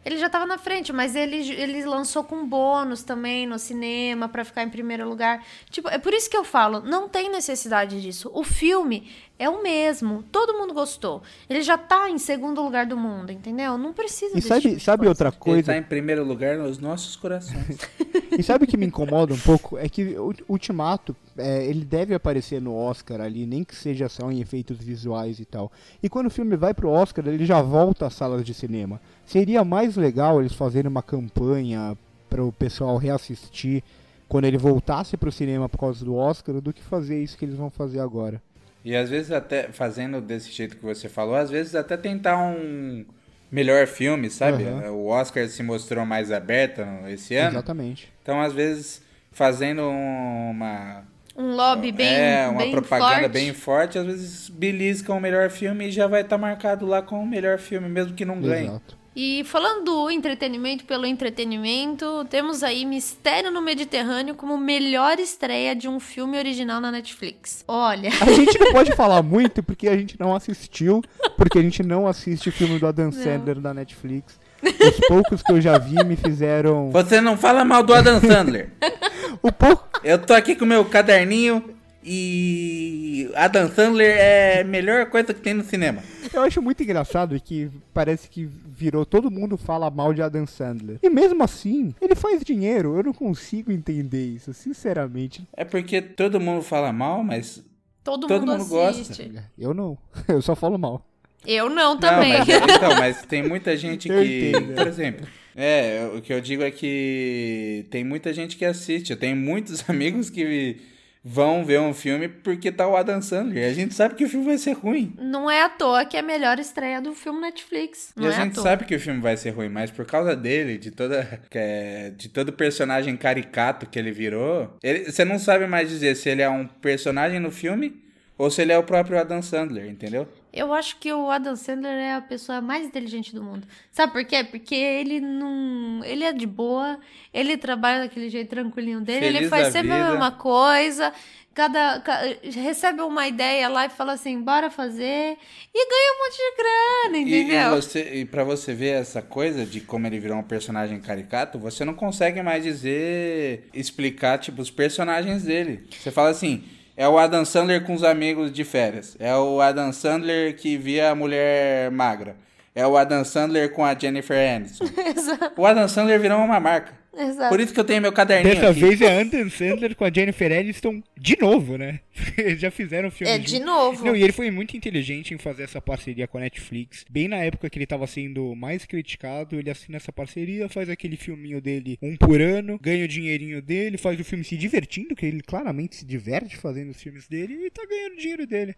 Ele 0.06 0.18
já 0.18 0.30
tava 0.30 0.46
na 0.46 0.58
frente, 0.58 0.92
mas 0.92 1.16
ele, 1.16 1.38
ele 1.54 1.86
lançou 1.86 2.26
com 2.26 2.46
bônus 2.46 3.04
também 3.04 3.48
no 3.48 3.58
cinema 3.58 4.28
pra 4.28 4.44
ficar 4.44 4.64
em 4.64 4.70
primeiro 4.70 5.08
lugar. 5.08 5.42
Tipo, 5.70 5.88
é 5.88 5.98
por 5.98 6.14
isso 6.14 6.30
que 6.30 6.36
eu 6.36 6.44
falo, 6.44 6.82
não 6.82 7.08
tem 7.08 7.32
necessidade 7.32 8.02
disso. 8.02 8.30
O 8.34 8.44
filme 8.44 9.08
é 9.44 9.50
o 9.50 9.62
mesmo, 9.62 10.24
todo 10.32 10.54
mundo 10.54 10.74
gostou. 10.74 11.22
Ele 11.50 11.62
já 11.62 11.78
tá 11.78 12.10
em 12.10 12.18
segundo 12.18 12.62
lugar 12.64 12.86
do 12.86 12.96
mundo, 12.98 13.32
entendeu? 13.32 13.78
Não 13.78 13.94
precisa 13.94 14.38
E 14.38 14.42
sabe, 14.42 14.62
tipo 14.62 14.76
de 14.78 14.84
sabe 14.84 14.98
coisa. 15.00 15.12
outra 15.12 15.28
Ele 15.30 15.38
coisa? 15.38 15.72
tá 15.74 15.78
em 15.78 15.84
primeiro 15.84 16.24
lugar 16.24 16.58
nos 16.58 16.78
nossos 16.80 17.16
corações. 17.16 17.78
E 18.36 18.42
sabe 18.42 18.64
o 18.64 18.68
que 18.68 18.78
me 18.78 18.88
incomoda 18.88 19.32
um 19.32 19.38
pouco? 19.38 19.78
É 19.78 19.88
que 19.88 20.18
o 20.18 20.34
Ultimato, 20.50 21.16
é, 21.38 21.68
ele 21.68 21.86
deve 21.86 22.16
aparecer 22.16 22.60
no 22.60 22.76
Oscar 22.76 23.22
ali, 23.22 23.46
nem 23.46 23.64
que 23.64 23.76
seja 23.76 24.10
só 24.10 24.32
em 24.32 24.42
efeitos 24.42 24.80
visuais 24.80 25.40
e 25.40 25.46
tal. 25.46 25.72
E 26.02 26.10
quando 26.10 26.26
o 26.28 26.32
filme 26.32 26.56
vai 26.56 26.74
pro 26.74 26.90
Oscar, 26.90 27.28
ele 27.28 27.46
já 27.46 27.62
volta 27.62 28.08
às 28.08 28.16
salas 28.16 28.44
de 28.44 28.52
cinema. 28.56 29.00
Seria 29.24 29.64
mais 29.64 29.96
legal 29.96 30.40
eles 30.42 30.54
fazerem 30.54 30.90
uma 30.90 31.04
campanha 31.04 31.96
para 32.28 32.44
o 32.44 32.52
pessoal 32.52 32.98
reassistir 32.98 33.84
quando 34.28 34.46
ele 34.46 34.58
voltasse 34.58 35.16
pro 35.16 35.32
cinema 35.32 35.70
por 35.70 35.78
causa 35.78 36.04
do 36.04 36.16
Oscar 36.16 36.60
do 36.60 36.74
que 36.74 36.82
fazer 36.82 37.22
isso 37.22 37.38
que 37.38 37.46
eles 37.46 37.56
vão 37.56 37.70
fazer 37.70 38.00
agora. 38.00 38.42
E 38.84 38.96
às 38.96 39.10
vezes 39.10 39.32
até, 39.32 39.70
fazendo 39.72 40.20
desse 40.22 40.52
jeito 40.52 40.76
que 40.78 40.84
você 40.84 41.08
falou, 41.10 41.36
às 41.36 41.50
vezes 41.50 41.76
até 41.76 41.96
tentar 41.98 42.38
um 42.38 43.06
melhor 43.52 43.86
filme, 43.88 44.30
sabe? 44.30 44.64
Aham. 44.66 44.92
O 44.92 45.08
Oscar 45.08 45.48
se 45.48 45.62
mostrou 45.64 46.06
mais 46.06 46.32
aberto 46.32 46.82
esse 47.08 47.36
ano. 47.36 47.52
Exatamente. 47.58 48.12
Então, 48.22 48.42
às 48.42 48.52
vezes, 48.54 49.02
fazendo 49.32 49.84
uma 49.90 51.04
Um 51.36 51.56
lobby 51.56 51.92
bem, 51.92 52.08
é, 52.08 52.48
uma 52.48 52.60
bem 52.60 52.72
propaganda 52.72 53.22
forte. 53.22 53.30
bem 53.34 53.54
forte, 53.54 53.98
às 54.00 54.06
vezes 54.06 54.50
belisca 54.50 55.14
o 55.14 55.20
melhor 55.20 55.50
filme 55.50 55.88
e 55.88 55.92
já 55.92 56.08
vai 56.08 56.22
estar 56.22 56.38
marcado 56.38 56.86
lá 56.86 57.02
com 57.02 57.22
o 57.22 57.28
melhor 57.28 57.58
filme, 57.60 57.88
mesmo 57.90 58.14
que 58.16 58.26
não 58.26 58.42
ganhe. 58.42 58.68
Exato. 58.68 58.98
E 59.16 59.44
falando 59.44 59.86
do 59.86 60.10
entretenimento 60.10 60.86
pelo 60.86 61.06
entretenimento, 61.06 62.26
temos 62.30 62.64
aí 62.64 62.84
Mistério 62.84 63.52
no 63.52 63.62
Mediterrâneo 63.62 64.34
como 64.34 64.58
melhor 64.58 65.20
estreia 65.20 65.76
de 65.76 65.88
um 65.88 66.00
filme 66.00 66.38
original 66.38 66.82
na 66.82 66.92
Netflix. 66.92 67.64
Olha, 67.68 68.10
A 68.22 68.32
gente 68.32 68.58
não 68.60 68.72
pode 68.72 68.96
falar 68.96 69.22
muito 69.22 69.62
porque 69.62 69.88
a 69.88 69.96
gente 69.96 70.20
não 70.20 70.36
assistiu, 70.36 71.04
porque 71.38 71.60
a 71.60 71.62
gente 71.62 71.84
não 71.84 72.08
assiste 72.08 72.50
filme 72.50 72.80
do 72.80 72.88
Adam 72.88 73.12
Sandler 73.12 73.60
da 73.60 73.74
Netflix. 73.74 74.40
Os 74.64 75.08
poucos 75.08 75.44
que 75.44 75.52
eu 75.52 75.62
já 75.62 75.78
vi 75.78 76.04
me 76.06 76.16
fizeram. 76.16 76.90
Você 76.90 77.22
não 77.22 77.38
fala 77.38 77.64
mal 77.64 77.84
do 77.84 77.94
Adam 77.94 78.20
Sandler. 78.20 78.72
O 79.42 79.52
pouco. 79.52 79.90
Eu 80.04 80.20
tô 80.20 80.34
aqui 80.34 80.56
com 80.56 80.64
meu 80.64 80.86
caderninho 80.86 81.76
e 82.06 83.30
Adam 83.36 83.70
Sandler 83.72 84.16
é 84.18 84.62
a 84.62 84.64
melhor 84.64 85.06
coisa 85.08 85.34
que 85.34 85.42
tem 85.42 85.54
no 85.54 85.64
cinema. 85.64 86.02
Eu 86.34 86.42
acho 86.42 86.62
muito 86.62 86.82
engraçado 86.84 87.40
que 87.40 87.70
parece 87.94 88.30
que 88.30 88.46
virou 88.46 89.06
todo 89.06 89.30
mundo 89.30 89.58
fala 89.58 89.90
mal 89.90 90.14
de 90.14 90.22
Adam 90.22 90.46
Sandler. 90.46 90.98
E 91.02 91.10
mesmo 91.10 91.44
assim, 91.44 91.94
ele 92.02 92.16
faz 92.16 92.44
dinheiro. 92.44 92.96
Eu 92.98 93.04
não 93.04 93.14
consigo 93.14 93.72
entender 93.72 94.26
isso, 94.26 94.54
sinceramente. 94.54 95.48
É 95.56 95.64
porque 95.64 96.02
todo 96.02 96.40
mundo 96.40 96.62
fala 96.62 96.92
mal, 96.92 97.24
mas 97.24 97.64
todo, 98.04 98.28
Todo 98.28 98.46
mundo, 98.46 98.58
mundo 98.60 98.70
gosta. 98.70 99.02
assiste. 99.02 99.32
Eu 99.58 99.74
não. 99.74 99.98
Eu 100.28 100.42
só 100.42 100.56
falo 100.56 100.78
mal. 100.78 101.06
Eu 101.46 101.70
não 101.70 101.98
também. 101.98 102.32
Não, 102.34 102.38
mas, 102.40 102.50
então, 102.50 102.96
mas 103.00 103.22
tem 103.26 103.48
muita 103.48 103.76
gente 103.78 104.10
Eu 104.10 104.22
que, 104.24 104.50
entendo. 104.50 104.76
por 104.76 104.88
exemplo, 104.88 105.28
é, 105.56 106.10
o 106.16 106.22
que 106.22 106.32
eu 106.34 106.40
digo 106.40 106.64
é 106.64 106.72
que 106.72 107.86
tem 107.92 108.04
muita 108.04 108.34
gente 108.34 108.56
que 108.56 108.64
assiste. 108.66 109.12
Eu 109.12 109.18
tenho 109.18 109.36
muitos 109.36 109.88
amigos 109.90 110.30
que 110.30 110.78
vão 111.24 111.64
ver 111.64 111.80
um 111.80 111.94
filme 111.94 112.28
porque 112.28 112.72
tá 112.72 112.86
o 112.88 112.98
Adam 112.98 113.22
Sandler. 113.22 113.70
A 113.70 113.74
gente 113.74 113.94
sabe 113.94 114.16
que 114.16 114.26
o 114.26 114.30
filme 114.30 114.46
vai 114.46 114.58
ser 114.58 114.74
ruim. 114.74 115.16
Não 115.18 115.50
é 115.50 115.62
à 115.64 115.70
toa 115.70 116.04
que 116.06 116.18
é 116.18 116.20
a 116.20 116.24
melhor 116.24 116.60
estreia 116.60 117.02
do 117.02 117.14
filme 117.16 117.40
Netflix. 117.40 118.12
Não 118.16 118.26
e 118.26 118.28
a 118.28 118.32
é 118.32 118.36
à 118.36 118.44
gente 118.44 118.54
toa. 118.56 118.64
sabe 118.64 118.86
que 118.86 118.96
o 118.96 119.00
filme 119.00 119.22
vai 119.22 119.38
ser 119.38 119.52
ruim, 119.52 119.70
mas 119.70 119.90
por 119.90 120.06
causa 120.06 120.36
dele, 120.36 120.78
de 120.78 120.92
toda 120.92 121.40
é- 121.52 122.12
de 122.16 122.28
todo 122.30 122.52
personagem 122.52 123.16
caricato 123.16 123.86
que 123.88 123.98
ele 123.98 124.12
virou, 124.12 124.76
ele- 124.84 125.10
você 125.12 125.24
não 125.24 125.40
sabe 125.40 125.66
mais 125.66 125.88
dizer 125.90 126.16
se 126.16 126.30
ele 126.30 126.42
é 126.42 126.50
um 126.50 126.68
personagem 126.68 127.40
no 127.40 127.52
filme 127.52 128.04
ou 128.38 128.52
se 128.52 128.62
ele 128.62 128.72
é 128.74 128.78
o 128.78 128.84
próprio 128.84 129.18
Adam 129.18 129.42
Sandler, 129.42 129.88
entendeu? 129.90 130.28
Eu 130.54 130.72
acho 130.72 130.98
que 130.98 131.12
o 131.12 131.32
Adam 131.32 131.56
Sandler 131.56 131.94
é 131.98 132.14
a 132.14 132.22
pessoa 132.22 132.62
mais 132.62 132.86
inteligente 132.86 133.34
do 133.34 133.42
mundo. 133.44 133.68
Sabe 133.92 134.14
por 134.14 134.24
quê? 134.24 134.44
Porque 134.44 134.76
ele 134.76 135.20
não. 135.20 136.04
Ele 136.06 136.24
é 136.24 136.32
de 136.32 136.46
boa, 136.46 137.00
ele 137.34 137.58
trabalha 137.58 138.02
daquele 138.02 138.30
jeito 138.30 138.50
tranquilinho 138.50 139.02
dele, 139.02 139.26
ele 139.26 139.36
Feliz 139.38 139.50
faz 139.50 139.64
da 139.66 139.72
sempre 139.72 139.92
a 139.92 139.98
vida. 139.98 140.10
mesma 140.12 140.32
coisa. 140.32 141.12
Cada, 141.56 142.00
ca- 142.00 142.22
recebe 142.44 143.02
uma 143.04 143.28
ideia 143.28 143.68
lá 143.70 143.86
e 143.86 143.90
fala 143.90 144.14
assim, 144.14 144.42
bora 144.42 144.72
fazer, 144.72 145.38
e 145.72 145.88
ganha 145.88 146.12
um 146.12 146.24
monte 146.24 146.38
de 146.38 146.58
grana, 146.58 147.18
E, 147.18 147.32
e, 147.32 147.42
entendeu? 147.44 147.70
você, 147.70 148.14
e 148.16 148.26
pra 148.26 148.44
você 148.44 148.74
ver 148.74 149.00
essa 149.00 149.22
coisa 149.22 149.64
de 149.64 149.80
como 149.80 150.08
ele 150.08 150.20
virou 150.20 150.36
um 150.40 150.44
personagem 150.44 151.00
caricato, 151.00 151.60
você 151.60 151.86
não 151.86 151.94
consegue 151.94 152.42
mais 152.42 152.64
dizer, 152.64 153.70
explicar, 153.72 154.40
tipo, 154.40 154.64
os 154.64 154.72
personagens 154.72 155.44
dele. 155.44 155.84
Você 155.92 156.10
fala 156.10 156.30
assim, 156.30 156.64
É 156.96 157.08
o 157.08 157.18
Adam 157.18 157.44
Sandler 157.44 157.84
com 157.84 157.94
os 157.94 158.04
amigos 158.04 158.52
de 158.52 158.64
férias. 158.64 159.18
É 159.20 159.36
o 159.36 159.60
Adam 159.62 159.92
Sandler 159.92 160.56
que 160.56 160.78
via 160.78 161.12
a 161.12 161.16
mulher 161.16 161.90
magra. 161.92 162.36
É 162.76 162.86
o 162.86 162.96
Adam 162.98 163.24
Sandler 163.24 163.72
com 163.72 163.84
a 163.84 163.98
Jennifer 163.98 164.56
Aniston. 164.56 164.86
Exato. 165.16 165.60
O 165.60 165.66
Adam 165.66 165.88
Sandler 165.88 166.20
virou 166.20 166.40
uma 166.40 166.60
marca. 166.60 167.03
Exato. 167.16 167.50
Por 167.50 167.60
isso 167.60 167.72
que 167.74 167.80
eu 167.80 167.84
tenho 167.84 168.02
meu 168.02 168.12
caderninho 168.12 168.56
Dessa 168.56 168.70
aqui. 168.72 168.80
vez 168.80 169.00
é 169.02 169.22
Adam 169.22 169.48
Sandler 169.50 169.96
com 169.96 170.04
a 170.04 170.12
Jennifer 170.12 170.52
Aniston 170.52 171.02
de 171.16 171.38
novo, 171.40 171.78
né? 171.78 172.00
Eles 172.38 172.60
já 172.62 172.72
fizeram 172.72 173.10
o 173.10 173.12
filme 173.12 173.32
É, 173.32 173.38
juntos. 173.38 173.52
de 173.54 173.60
novo. 173.60 174.04
Não, 174.06 174.16
e 174.16 174.24
ele 174.24 174.32
foi 174.34 174.50
muito 174.50 174.76
inteligente 174.76 175.34
em 175.34 175.38
fazer 175.38 175.64
essa 175.64 175.80
parceria 175.80 176.28
com 176.28 176.38
a 176.40 176.42
Netflix. 176.42 177.06
Bem 177.10 177.28
na 177.28 177.38
época 177.38 177.70
que 177.70 177.78
ele 177.78 177.86
tava 177.86 178.08
sendo 178.08 178.56
mais 178.56 178.86
criticado, 178.86 179.60
ele 179.60 179.70
assina 179.70 179.98
essa 179.98 180.12
parceria, 180.12 180.68
faz 180.68 180.90
aquele 180.90 181.16
filminho 181.16 181.62
dele 181.62 182.00
um 182.02 182.16
por 182.18 182.42
ano, 182.42 182.80
ganha 182.82 183.06
o 183.06 183.08
dinheirinho 183.08 183.62
dele, 183.62 183.98
faz 183.98 184.20
o 184.20 184.24
filme 184.24 184.44
se 184.44 184.58
divertindo, 184.58 185.16
que 185.16 185.26
ele 185.26 185.42
claramente 185.42 185.96
se 185.98 186.06
diverte 186.06 186.58
fazendo 186.58 186.90
os 186.90 187.02
filmes 187.02 187.28
dele 187.28 187.54
e 187.66 187.70
tá 187.70 187.86
ganhando 187.88 188.14
o 188.14 188.18
dinheiro 188.18 188.48
dele. 188.48 188.76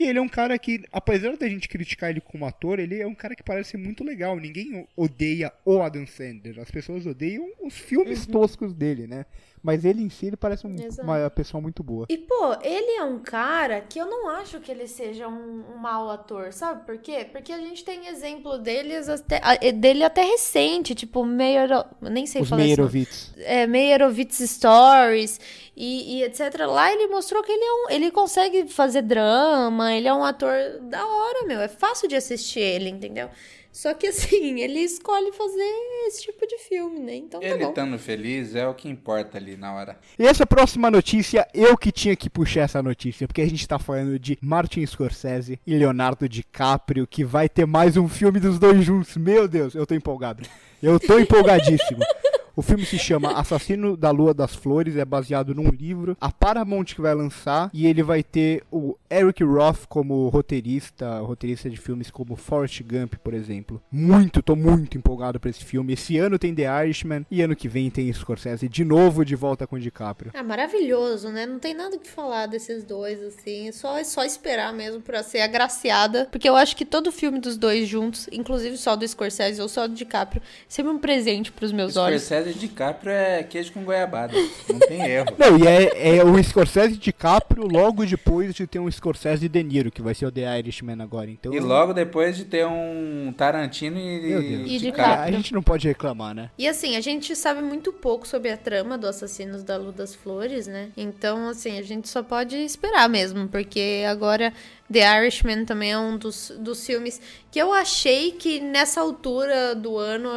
E 0.00 0.04
ele 0.04 0.18
é 0.18 0.22
um 0.22 0.28
cara 0.30 0.58
que, 0.58 0.82
apesar 0.90 1.36
da 1.36 1.46
gente 1.46 1.68
criticar 1.68 2.08
ele 2.08 2.22
como 2.22 2.46
ator, 2.46 2.78
ele 2.78 2.98
é 2.98 3.06
um 3.06 3.14
cara 3.14 3.36
que 3.36 3.42
parece 3.42 3.72
ser 3.72 3.76
muito 3.76 4.02
legal. 4.02 4.34
Ninguém 4.40 4.88
odeia 4.96 5.52
o 5.62 5.82
Adam 5.82 6.06
Sandler. 6.06 6.58
As 6.58 6.70
pessoas 6.70 7.04
odeiam 7.04 7.46
os 7.60 7.76
filmes 7.76 8.24
toscos 8.24 8.72
dele, 8.72 9.06
né? 9.06 9.26
Mas 9.62 9.84
ele 9.84 10.02
em 10.02 10.08
si, 10.08 10.26
ele 10.26 10.36
parece 10.36 10.66
um- 10.66 10.74
uma 11.02 11.28
pessoa 11.28 11.60
muito 11.60 11.82
boa. 11.82 12.06
E, 12.08 12.16
pô, 12.16 12.54
ele 12.62 12.92
é 12.98 13.04
um 13.04 13.18
cara 13.18 13.80
que 13.82 13.98
eu 13.98 14.06
não 14.06 14.28
acho 14.28 14.58
que 14.58 14.70
ele 14.72 14.86
seja 14.86 15.28
um, 15.28 15.64
um 15.74 15.76
mau 15.76 16.08
ator, 16.10 16.50
sabe 16.52 16.86
por 16.86 16.96
quê? 16.98 17.26
Porque 17.30 17.52
a 17.52 17.58
gente 17.58 17.84
tem 17.84 18.06
exemplo 18.08 18.56
deles 18.56 19.08
até, 19.08 19.40
dele 19.72 20.02
até 20.02 20.22
recente, 20.24 20.94
tipo, 20.94 21.24
Meyer, 21.26 21.68
nem 22.00 22.26
sei 22.26 22.40
Os 22.40 22.48
falar. 22.48 22.62
Meyerowitz. 22.62 23.32
é, 23.38 23.66
Meyerowitz 23.66 24.38
Stories 24.50 25.38
e, 25.76 26.18
e 26.18 26.22
etc. 26.24 26.40
Lá 26.66 26.90
ele 26.92 27.06
mostrou 27.08 27.42
que 27.42 27.52
ele, 27.52 27.62
é 27.64 27.72
um, 27.72 27.90
ele 27.90 28.10
consegue 28.10 28.66
fazer 28.66 29.02
drama, 29.02 29.92
ele 29.94 30.08
é 30.08 30.14
um 30.14 30.24
ator 30.24 30.54
da 30.82 31.06
hora, 31.06 31.46
meu. 31.46 31.60
É 31.60 31.68
fácil 31.68 32.08
de 32.08 32.16
assistir 32.16 32.60
ele, 32.60 32.88
entendeu? 32.88 33.28
Só 33.72 33.94
que 33.94 34.08
assim, 34.08 34.60
ele 34.60 34.80
escolhe 34.80 35.32
fazer 35.32 35.62
esse 36.06 36.22
tipo 36.22 36.46
de 36.46 36.58
filme, 36.58 37.00
né? 37.00 37.16
Então 37.16 37.40
tá 37.40 37.46
Ele 37.46 37.64
bom. 37.64 37.68
estando 37.70 37.98
feliz 37.98 38.54
é 38.54 38.66
o 38.66 38.74
que 38.74 38.88
importa 38.88 39.38
ali 39.38 39.56
na 39.56 39.72
hora. 39.74 39.98
E 40.18 40.26
essa 40.26 40.44
próxima 40.44 40.90
notícia, 40.90 41.46
eu 41.54 41.76
que 41.76 41.92
tinha 41.92 42.16
que 42.16 42.28
puxar 42.28 42.62
essa 42.62 42.82
notícia, 42.82 43.26
porque 43.26 43.42
a 43.42 43.48
gente 43.48 43.66
tá 43.66 43.78
falando 43.78 44.18
de 44.18 44.36
Martin 44.40 44.84
Scorsese 44.84 45.60
e 45.66 45.74
Leonardo 45.76 46.28
DiCaprio, 46.28 47.06
que 47.06 47.24
vai 47.24 47.48
ter 47.48 47.66
mais 47.66 47.96
um 47.96 48.08
filme 48.08 48.40
dos 48.40 48.58
dois 48.58 48.84
juntos. 48.84 49.16
Meu 49.16 49.46
Deus, 49.46 49.74
eu 49.74 49.86
tô 49.86 49.94
empolgado. 49.94 50.42
Eu 50.82 50.98
tô 50.98 51.18
empolgadíssimo. 51.18 52.00
O 52.60 52.62
filme 52.62 52.84
se 52.84 52.98
chama 52.98 53.32
Assassino 53.40 53.96
da 53.96 54.10
Lua 54.10 54.34
das 54.34 54.54
Flores, 54.54 54.94
é 54.94 55.02
baseado 55.02 55.54
num 55.54 55.70
livro. 55.70 56.14
A 56.20 56.30
Paramount 56.30 56.84
que 56.84 57.00
vai 57.00 57.14
lançar 57.14 57.70
e 57.72 57.86
ele 57.86 58.02
vai 58.02 58.22
ter 58.22 58.62
o 58.70 58.98
Eric 59.10 59.42
Roth 59.42 59.86
como 59.88 60.28
roteirista, 60.28 61.20
roteirista 61.20 61.70
de 61.70 61.78
filmes 61.78 62.10
como 62.10 62.36
Forrest 62.36 62.82
Gump, 62.82 63.14
por 63.24 63.32
exemplo. 63.32 63.82
Muito, 63.90 64.42
tô 64.42 64.54
muito 64.54 64.98
empolgado 64.98 65.40
pra 65.40 65.48
esse 65.48 65.64
filme. 65.64 65.94
Esse 65.94 66.18
ano 66.18 66.38
tem 66.38 66.54
The 66.54 66.84
Irishman 66.84 67.24
e 67.30 67.40
ano 67.40 67.56
que 67.56 67.66
vem 67.66 67.88
tem 67.88 68.12
Scorsese 68.12 68.68
de 68.68 68.84
novo 68.84 69.24
de 69.24 69.34
volta 69.34 69.66
com 69.66 69.76
o 69.76 69.80
DiCaprio. 69.80 70.30
Ah, 70.34 70.42
maravilhoso, 70.42 71.30
né? 71.30 71.46
Não 71.46 71.58
tem 71.58 71.72
nada 71.72 71.96
que 71.96 72.10
falar 72.10 72.44
desses 72.44 72.84
dois, 72.84 73.22
assim. 73.22 73.68
É 73.68 73.72
só, 73.72 73.96
é 73.96 74.04
só 74.04 74.22
esperar 74.22 74.74
mesmo 74.74 75.00
pra 75.00 75.22
ser 75.22 75.40
agraciada. 75.40 76.28
Porque 76.30 76.46
eu 76.46 76.56
acho 76.56 76.76
que 76.76 76.84
todo 76.84 77.10
filme 77.10 77.38
dos 77.38 77.56
dois 77.56 77.88
juntos, 77.88 78.28
inclusive 78.30 78.76
só 78.76 78.96
do 78.96 79.08
Scorsese 79.08 79.62
ou 79.62 79.68
só 79.68 79.88
do 79.88 79.94
DiCaprio, 79.94 80.42
sempre 80.68 80.92
um 80.92 80.98
presente 80.98 81.50
pros 81.50 81.72
meus 81.72 81.96
olhos. 81.96 82.20
Scorsese 82.50 82.56
e 82.56 82.60
DiCaprio 82.60 83.12
é 83.12 83.42
queijo 83.42 83.72
com 83.72 83.84
goiabada. 83.84 84.34
Não 84.68 84.78
tem 84.80 85.02
erro. 85.02 85.26
Não, 85.38 85.58
e 85.58 85.66
é, 85.66 86.18
é 86.18 86.24
o 86.24 86.42
Scorsese 86.42 86.96
DiCaprio 86.96 87.66
logo 87.66 88.04
depois 88.04 88.54
de 88.54 88.66
ter 88.66 88.78
um 88.78 88.90
Scorsese 88.90 89.48
De 89.48 89.62
Niro, 89.62 89.90
que 89.90 90.02
vai 90.02 90.14
ser 90.14 90.26
o 90.26 90.32
The 90.32 90.58
Irishman 90.58 91.00
agora. 91.00 91.30
Então, 91.30 91.52
E 91.52 91.60
logo 91.60 91.92
depois 91.92 92.36
de 92.36 92.44
ter 92.44 92.66
um 92.66 93.32
Tarantino 93.36 93.98
e. 93.98 94.16
E 94.16 94.78
DiCaprio. 94.78 94.78
DiCaprio. 94.78 95.22
a 95.22 95.30
gente 95.30 95.54
não 95.54 95.62
pode 95.62 95.86
reclamar, 95.86 96.34
né? 96.34 96.50
E 96.58 96.66
assim, 96.66 96.96
a 96.96 97.00
gente 97.00 97.34
sabe 97.36 97.62
muito 97.62 97.92
pouco 97.92 98.26
sobre 98.26 98.50
a 98.50 98.56
trama 98.56 98.98
do 98.98 99.06
Assassinos 99.06 99.62
da 99.62 99.76
Lua 99.76 99.92
das 99.92 100.14
Flores, 100.14 100.66
né? 100.66 100.90
Então, 100.96 101.48
assim, 101.48 101.78
a 101.78 101.82
gente 101.82 102.08
só 102.08 102.22
pode 102.22 102.56
esperar 102.56 103.08
mesmo, 103.08 103.48
porque 103.48 104.04
agora 104.08 104.52
The 104.92 105.22
Irishman 105.22 105.64
também 105.64 105.92
é 105.92 105.98
um 105.98 106.16
dos, 106.16 106.52
dos 106.58 106.84
filmes 106.84 107.20
que 107.50 107.58
eu 107.58 107.72
achei 107.72 108.32
que 108.32 108.60
nessa 108.60 109.00
altura 109.00 109.74
do 109.74 109.96
ano 109.96 110.28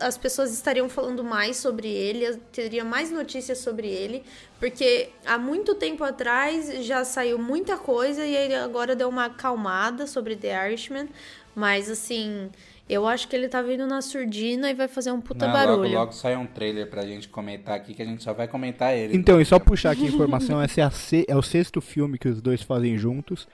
as 0.00 0.16
pessoas 0.18 0.52
estariam 0.52 0.88
falando 0.88 1.22
mais 1.22 1.56
sobre 1.56 1.88
ele, 1.88 2.36
teria 2.52 2.84
mais 2.84 3.10
notícias 3.10 3.58
sobre 3.58 3.86
ele, 3.88 4.22
porque 4.58 5.10
há 5.24 5.38
muito 5.38 5.74
tempo 5.74 6.02
atrás 6.04 6.84
já 6.84 7.04
saiu 7.04 7.38
muita 7.38 7.76
coisa 7.76 8.24
e 8.24 8.34
ele 8.34 8.54
agora 8.54 8.96
deu 8.96 9.08
uma 9.08 9.26
acalmada 9.26 10.06
sobre 10.06 10.34
The 10.36 10.68
Irishman, 10.68 11.08
mas 11.54 11.90
assim, 11.90 12.50
eu 12.88 13.06
acho 13.06 13.28
que 13.28 13.36
ele 13.36 13.48
tá 13.48 13.60
vindo 13.62 13.86
na 13.86 14.00
surdina 14.00 14.70
e 14.70 14.74
vai 14.74 14.88
fazer 14.88 15.12
um 15.12 15.20
puta 15.20 15.46
Não, 15.46 15.52
barulho. 15.52 15.82
Logo, 15.82 15.94
logo 15.94 16.12
sai 16.12 16.36
um 16.36 16.46
trailer 16.46 16.88
pra 16.88 17.04
gente 17.06 17.28
comentar 17.28 17.74
aqui, 17.76 17.94
que 17.94 18.02
a 18.02 18.04
gente 18.06 18.22
só 18.22 18.32
vai 18.32 18.48
comentar 18.48 18.96
ele. 18.96 19.16
Então, 19.16 19.40
e 19.40 19.44
só 19.44 19.58
puxar 19.58 19.90
aqui 19.92 20.04
a 20.04 20.08
informação, 20.08 20.62
esse 20.62 20.80
é, 20.80 20.84
a 20.84 20.90
se- 20.90 21.24
é 21.28 21.36
o 21.36 21.42
sexto 21.42 21.80
filme 21.80 22.18
que 22.18 22.28
os 22.28 22.40
dois 22.40 22.62
fazem 22.62 22.96
juntos. 22.96 23.46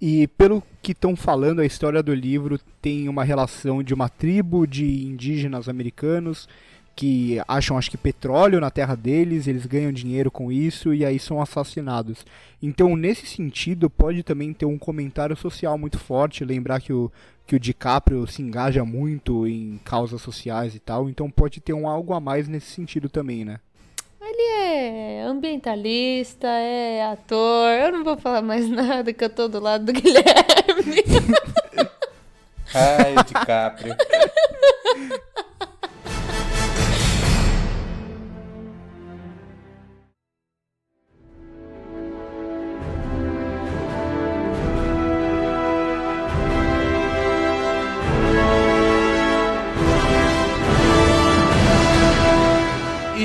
E 0.00 0.26
pelo 0.28 0.62
que 0.82 0.92
estão 0.92 1.16
falando, 1.16 1.60
a 1.60 1.66
história 1.66 2.02
do 2.02 2.14
livro 2.14 2.60
tem 2.82 3.08
uma 3.08 3.24
relação 3.24 3.82
de 3.82 3.94
uma 3.94 4.08
tribo 4.08 4.66
de 4.66 5.06
indígenas 5.06 5.68
americanos 5.68 6.48
que 6.94 7.38
acham, 7.46 7.76
acho 7.76 7.90
que, 7.90 7.98
petróleo 7.98 8.58
na 8.58 8.70
terra 8.70 8.94
deles, 8.94 9.46
eles 9.46 9.66
ganham 9.66 9.92
dinheiro 9.92 10.30
com 10.30 10.50
isso 10.50 10.94
e 10.94 11.04
aí 11.04 11.18
são 11.18 11.42
assassinados. 11.42 12.24
Então, 12.62 12.96
nesse 12.96 13.26
sentido, 13.26 13.90
pode 13.90 14.22
também 14.22 14.54
ter 14.54 14.64
um 14.64 14.78
comentário 14.78 15.36
social 15.36 15.76
muito 15.76 15.98
forte, 15.98 16.42
lembrar 16.42 16.80
que 16.80 16.94
o, 16.94 17.12
que 17.46 17.54
o 17.54 17.60
DiCaprio 17.60 18.26
se 18.26 18.40
engaja 18.40 18.82
muito 18.82 19.46
em 19.46 19.78
causas 19.84 20.22
sociais 20.22 20.74
e 20.74 20.80
tal, 20.80 21.10
então 21.10 21.30
pode 21.30 21.60
ter 21.60 21.74
um 21.74 21.86
algo 21.86 22.14
a 22.14 22.20
mais 22.20 22.48
nesse 22.48 22.68
sentido 22.68 23.10
também, 23.10 23.44
né? 23.44 23.60
Ele 24.20 24.42
é 24.42 25.22
ambientalista, 25.22 26.46
é 26.48 27.04
ator. 27.04 27.70
Eu 27.70 27.92
não 27.92 28.04
vou 28.04 28.16
falar 28.16 28.42
mais 28.42 28.68
nada 28.70 29.12
que 29.12 29.24
eu 29.24 29.30
tô 29.30 29.48
do 29.48 29.60
lado 29.60 29.84
do 29.86 29.92
Guilherme. 29.92 31.04
Ai, 32.74 33.14
o 33.16 33.24
DiCaprio. 33.24 33.96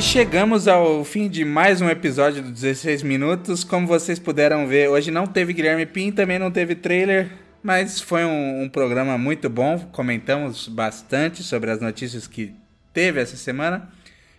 E 0.01 0.03
chegamos 0.03 0.67
ao 0.67 1.05
fim 1.05 1.29
de 1.29 1.45
mais 1.45 1.79
um 1.79 1.87
episódio 1.87 2.41
do 2.41 2.49
16 2.49 3.03
Minutos. 3.03 3.63
Como 3.63 3.85
vocês 3.85 4.17
puderam 4.17 4.65
ver, 4.65 4.89
hoje 4.89 5.11
não 5.11 5.27
teve 5.27 5.53
Guilherme 5.53 5.85
Pim, 5.85 6.11
também 6.11 6.39
não 6.39 6.49
teve 6.49 6.73
trailer, 6.73 7.29
mas 7.61 8.01
foi 8.01 8.25
um, 8.25 8.63
um 8.63 8.67
programa 8.67 9.15
muito 9.15 9.47
bom. 9.47 9.77
Comentamos 9.91 10.67
bastante 10.67 11.43
sobre 11.43 11.69
as 11.69 11.79
notícias 11.79 12.25
que 12.25 12.51
teve 12.91 13.21
essa 13.21 13.37
semana. 13.37 13.91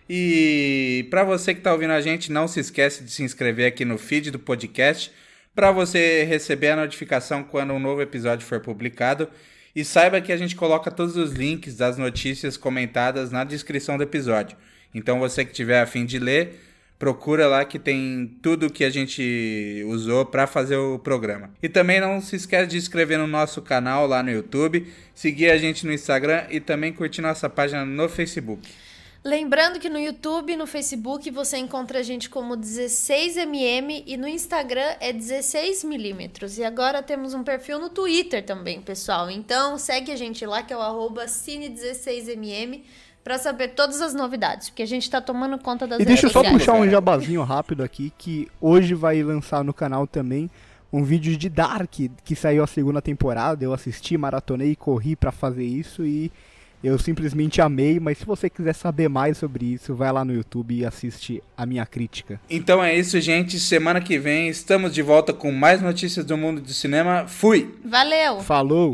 E 0.09 1.07
para 1.09 1.23
você 1.23 1.53
que 1.53 1.61
está 1.61 1.71
ouvindo 1.71 1.93
a 1.93 2.01
gente, 2.01 2.29
não 2.29 2.45
se 2.45 2.59
esquece 2.59 3.01
de 3.01 3.09
se 3.09 3.23
inscrever 3.23 3.65
aqui 3.65 3.85
no 3.85 3.97
feed 3.97 4.31
do 4.31 4.39
podcast 4.39 5.13
para 5.55 5.71
você 5.71 6.25
receber 6.25 6.71
a 6.71 6.75
notificação 6.75 7.41
quando 7.41 7.71
um 7.71 7.79
novo 7.79 8.01
episódio 8.01 8.45
for 8.45 8.59
publicado. 8.59 9.29
E 9.73 9.85
saiba 9.85 10.19
que 10.19 10.33
a 10.33 10.37
gente 10.37 10.57
coloca 10.57 10.91
todos 10.91 11.15
os 11.15 11.31
links 11.31 11.77
das 11.77 11.97
notícias 11.97 12.57
comentadas 12.57 13.31
na 13.31 13.45
descrição 13.45 13.95
do 13.95 14.03
episódio. 14.03 14.57
Então 14.93 15.19
você 15.19 15.43
que 15.43 15.53
tiver 15.53 15.81
a 15.81 15.85
fim 15.85 16.05
de 16.05 16.19
ler, 16.19 16.59
procura 16.99 17.47
lá 17.47 17.65
que 17.65 17.77
tem 17.77 18.37
tudo 18.41 18.71
que 18.71 18.83
a 18.83 18.89
gente 18.89 19.83
usou 19.87 20.25
para 20.25 20.47
fazer 20.47 20.77
o 20.77 20.97
programa. 20.97 21.51
E 21.61 21.67
também 21.67 21.99
não 21.99 22.21
se 22.21 22.35
esquece 22.35 22.67
de 22.67 22.77
inscrever 22.77 23.17
no 23.17 23.27
nosso 23.27 23.61
canal 23.61 24.07
lá 24.07 24.23
no 24.23 24.31
YouTube, 24.31 24.87
seguir 25.13 25.51
a 25.51 25.57
gente 25.57 25.85
no 25.85 25.91
Instagram 25.91 26.45
e 26.49 26.59
também 26.59 26.93
curtir 26.93 27.21
nossa 27.21 27.49
página 27.49 27.85
no 27.85 28.07
Facebook. 28.07 28.69
Lembrando 29.21 29.79
que 29.79 29.89
no 29.89 29.97
YouTube 29.97 30.51
e 30.51 30.57
no 30.57 30.67
Facebook 30.67 31.31
você 31.31 31.55
encontra 31.57 31.99
a 31.99 32.03
gente 32.03 32.29
como 32.29 32.57
16mm 32.57 34.03
e 34.05 34.17
no 34.17 34.27
Instagram 34.27 34.95
é 34.99 35.13
16mm. 35.13 36.57
E 36.57 36.63
agora 36.65 37.01
temos 37.01 37.33
um 37.33 37.41
perfil 37.41 37.79
no 37.79 37.89
Twitter 37.89 38.45
também, 38.45 38.81
pessoal. 38.81 39.31
Então 39.31 39.77
segue 39.77 40.11
a 40.11 40.17
gente 40.17 40.45
lá 40.45 40.61
que 40.61 40.73
é 40.73 40.77
o 40.77 40.81
arroba 40.81 41.25
cine16mm 41.25 42.81
pra 43.23 43.37
saber 43.37 43.69
todas 43.69 44.01
as 44.01 44.13
novidades, 44.13 44.69
porque 44.69 44.83
a 44.83 44.87
gente 44.87 45.09
tá 45.09 45.21
tomando 45.21 45.57
conta 45.57 45.87
das 45.87 45.99
E 45.99 46.05
deixa 46.05 46.27
eu 46.27 46.29
só 46.29 46.43
puxar 46.43 46.73
um 46.73 46.89
jabazinho 46.89 47.41
rápido 47.43 47.81
aqui, 47.83 48.11
que 48.17 48.47
hoje 48.59 48.93
vai 48.93 49.23
lançar 49.23 49.63
no 49.63 49.73
canal 49.73 50.05
também 50.05 50.49
um 50.91 51.03
vídeo 51.03 51.35
de 51.35 51.49
Dark, 51.49 51.91
que 52.23 52.35
saiu 52.35 52.63
a 52.63 52.67
segunda 52.67 53.01
temporada. 53.01 53.63
Eu 53.63 53.73
assisti, 53.73 54.17
maratonei, 54.17 54.75
corri 54.75 55.15
pra 55.15 55.31
fazer 55.31 55.63
isso 55.63 56.05
e 56.05 56.31
Eu 56.83 56.99
simplesmente 56.99 57.61
amei, 57.61 57.97
mas 57.97 58.17
se 58.17 58.25
você 58.25 58.49
quiser 58.49 58.73
saber 58.73 59.07
mais 59.07 59.37
sobre 59.37 59.67
isso, 59.67 59.95
vai 59.95 60.11
lá 60.11 60.25
no 60.25 60.33
YouTube 60.33 60.75
e 60.75 60.85
assiste 60.85 61.41
a 61.55 61.65
minha 61.65 61.85
crítica. 61.85 62.41
Então 62.49 62.83
é 62.83 62.93
isso, 62.93 63.21
gente. 63.21 63.57
Semana 63.57 64.01
que 64.01 64.19
vem 64.19 64.49
estamos 64.49 64.93
de 64.93 65.01
volta 65.01 65.31
com 65.31 65.49
mais 65.49 65.81
notícias 65.81 66.25
do 66.25 66.37
mundo 66.37 66.59
do 66.59 66.73
cinema. 66.73 67.25
Fui! 67.25 67.73
Valeu! 67.85 68.41
Falou! 68.41 68.91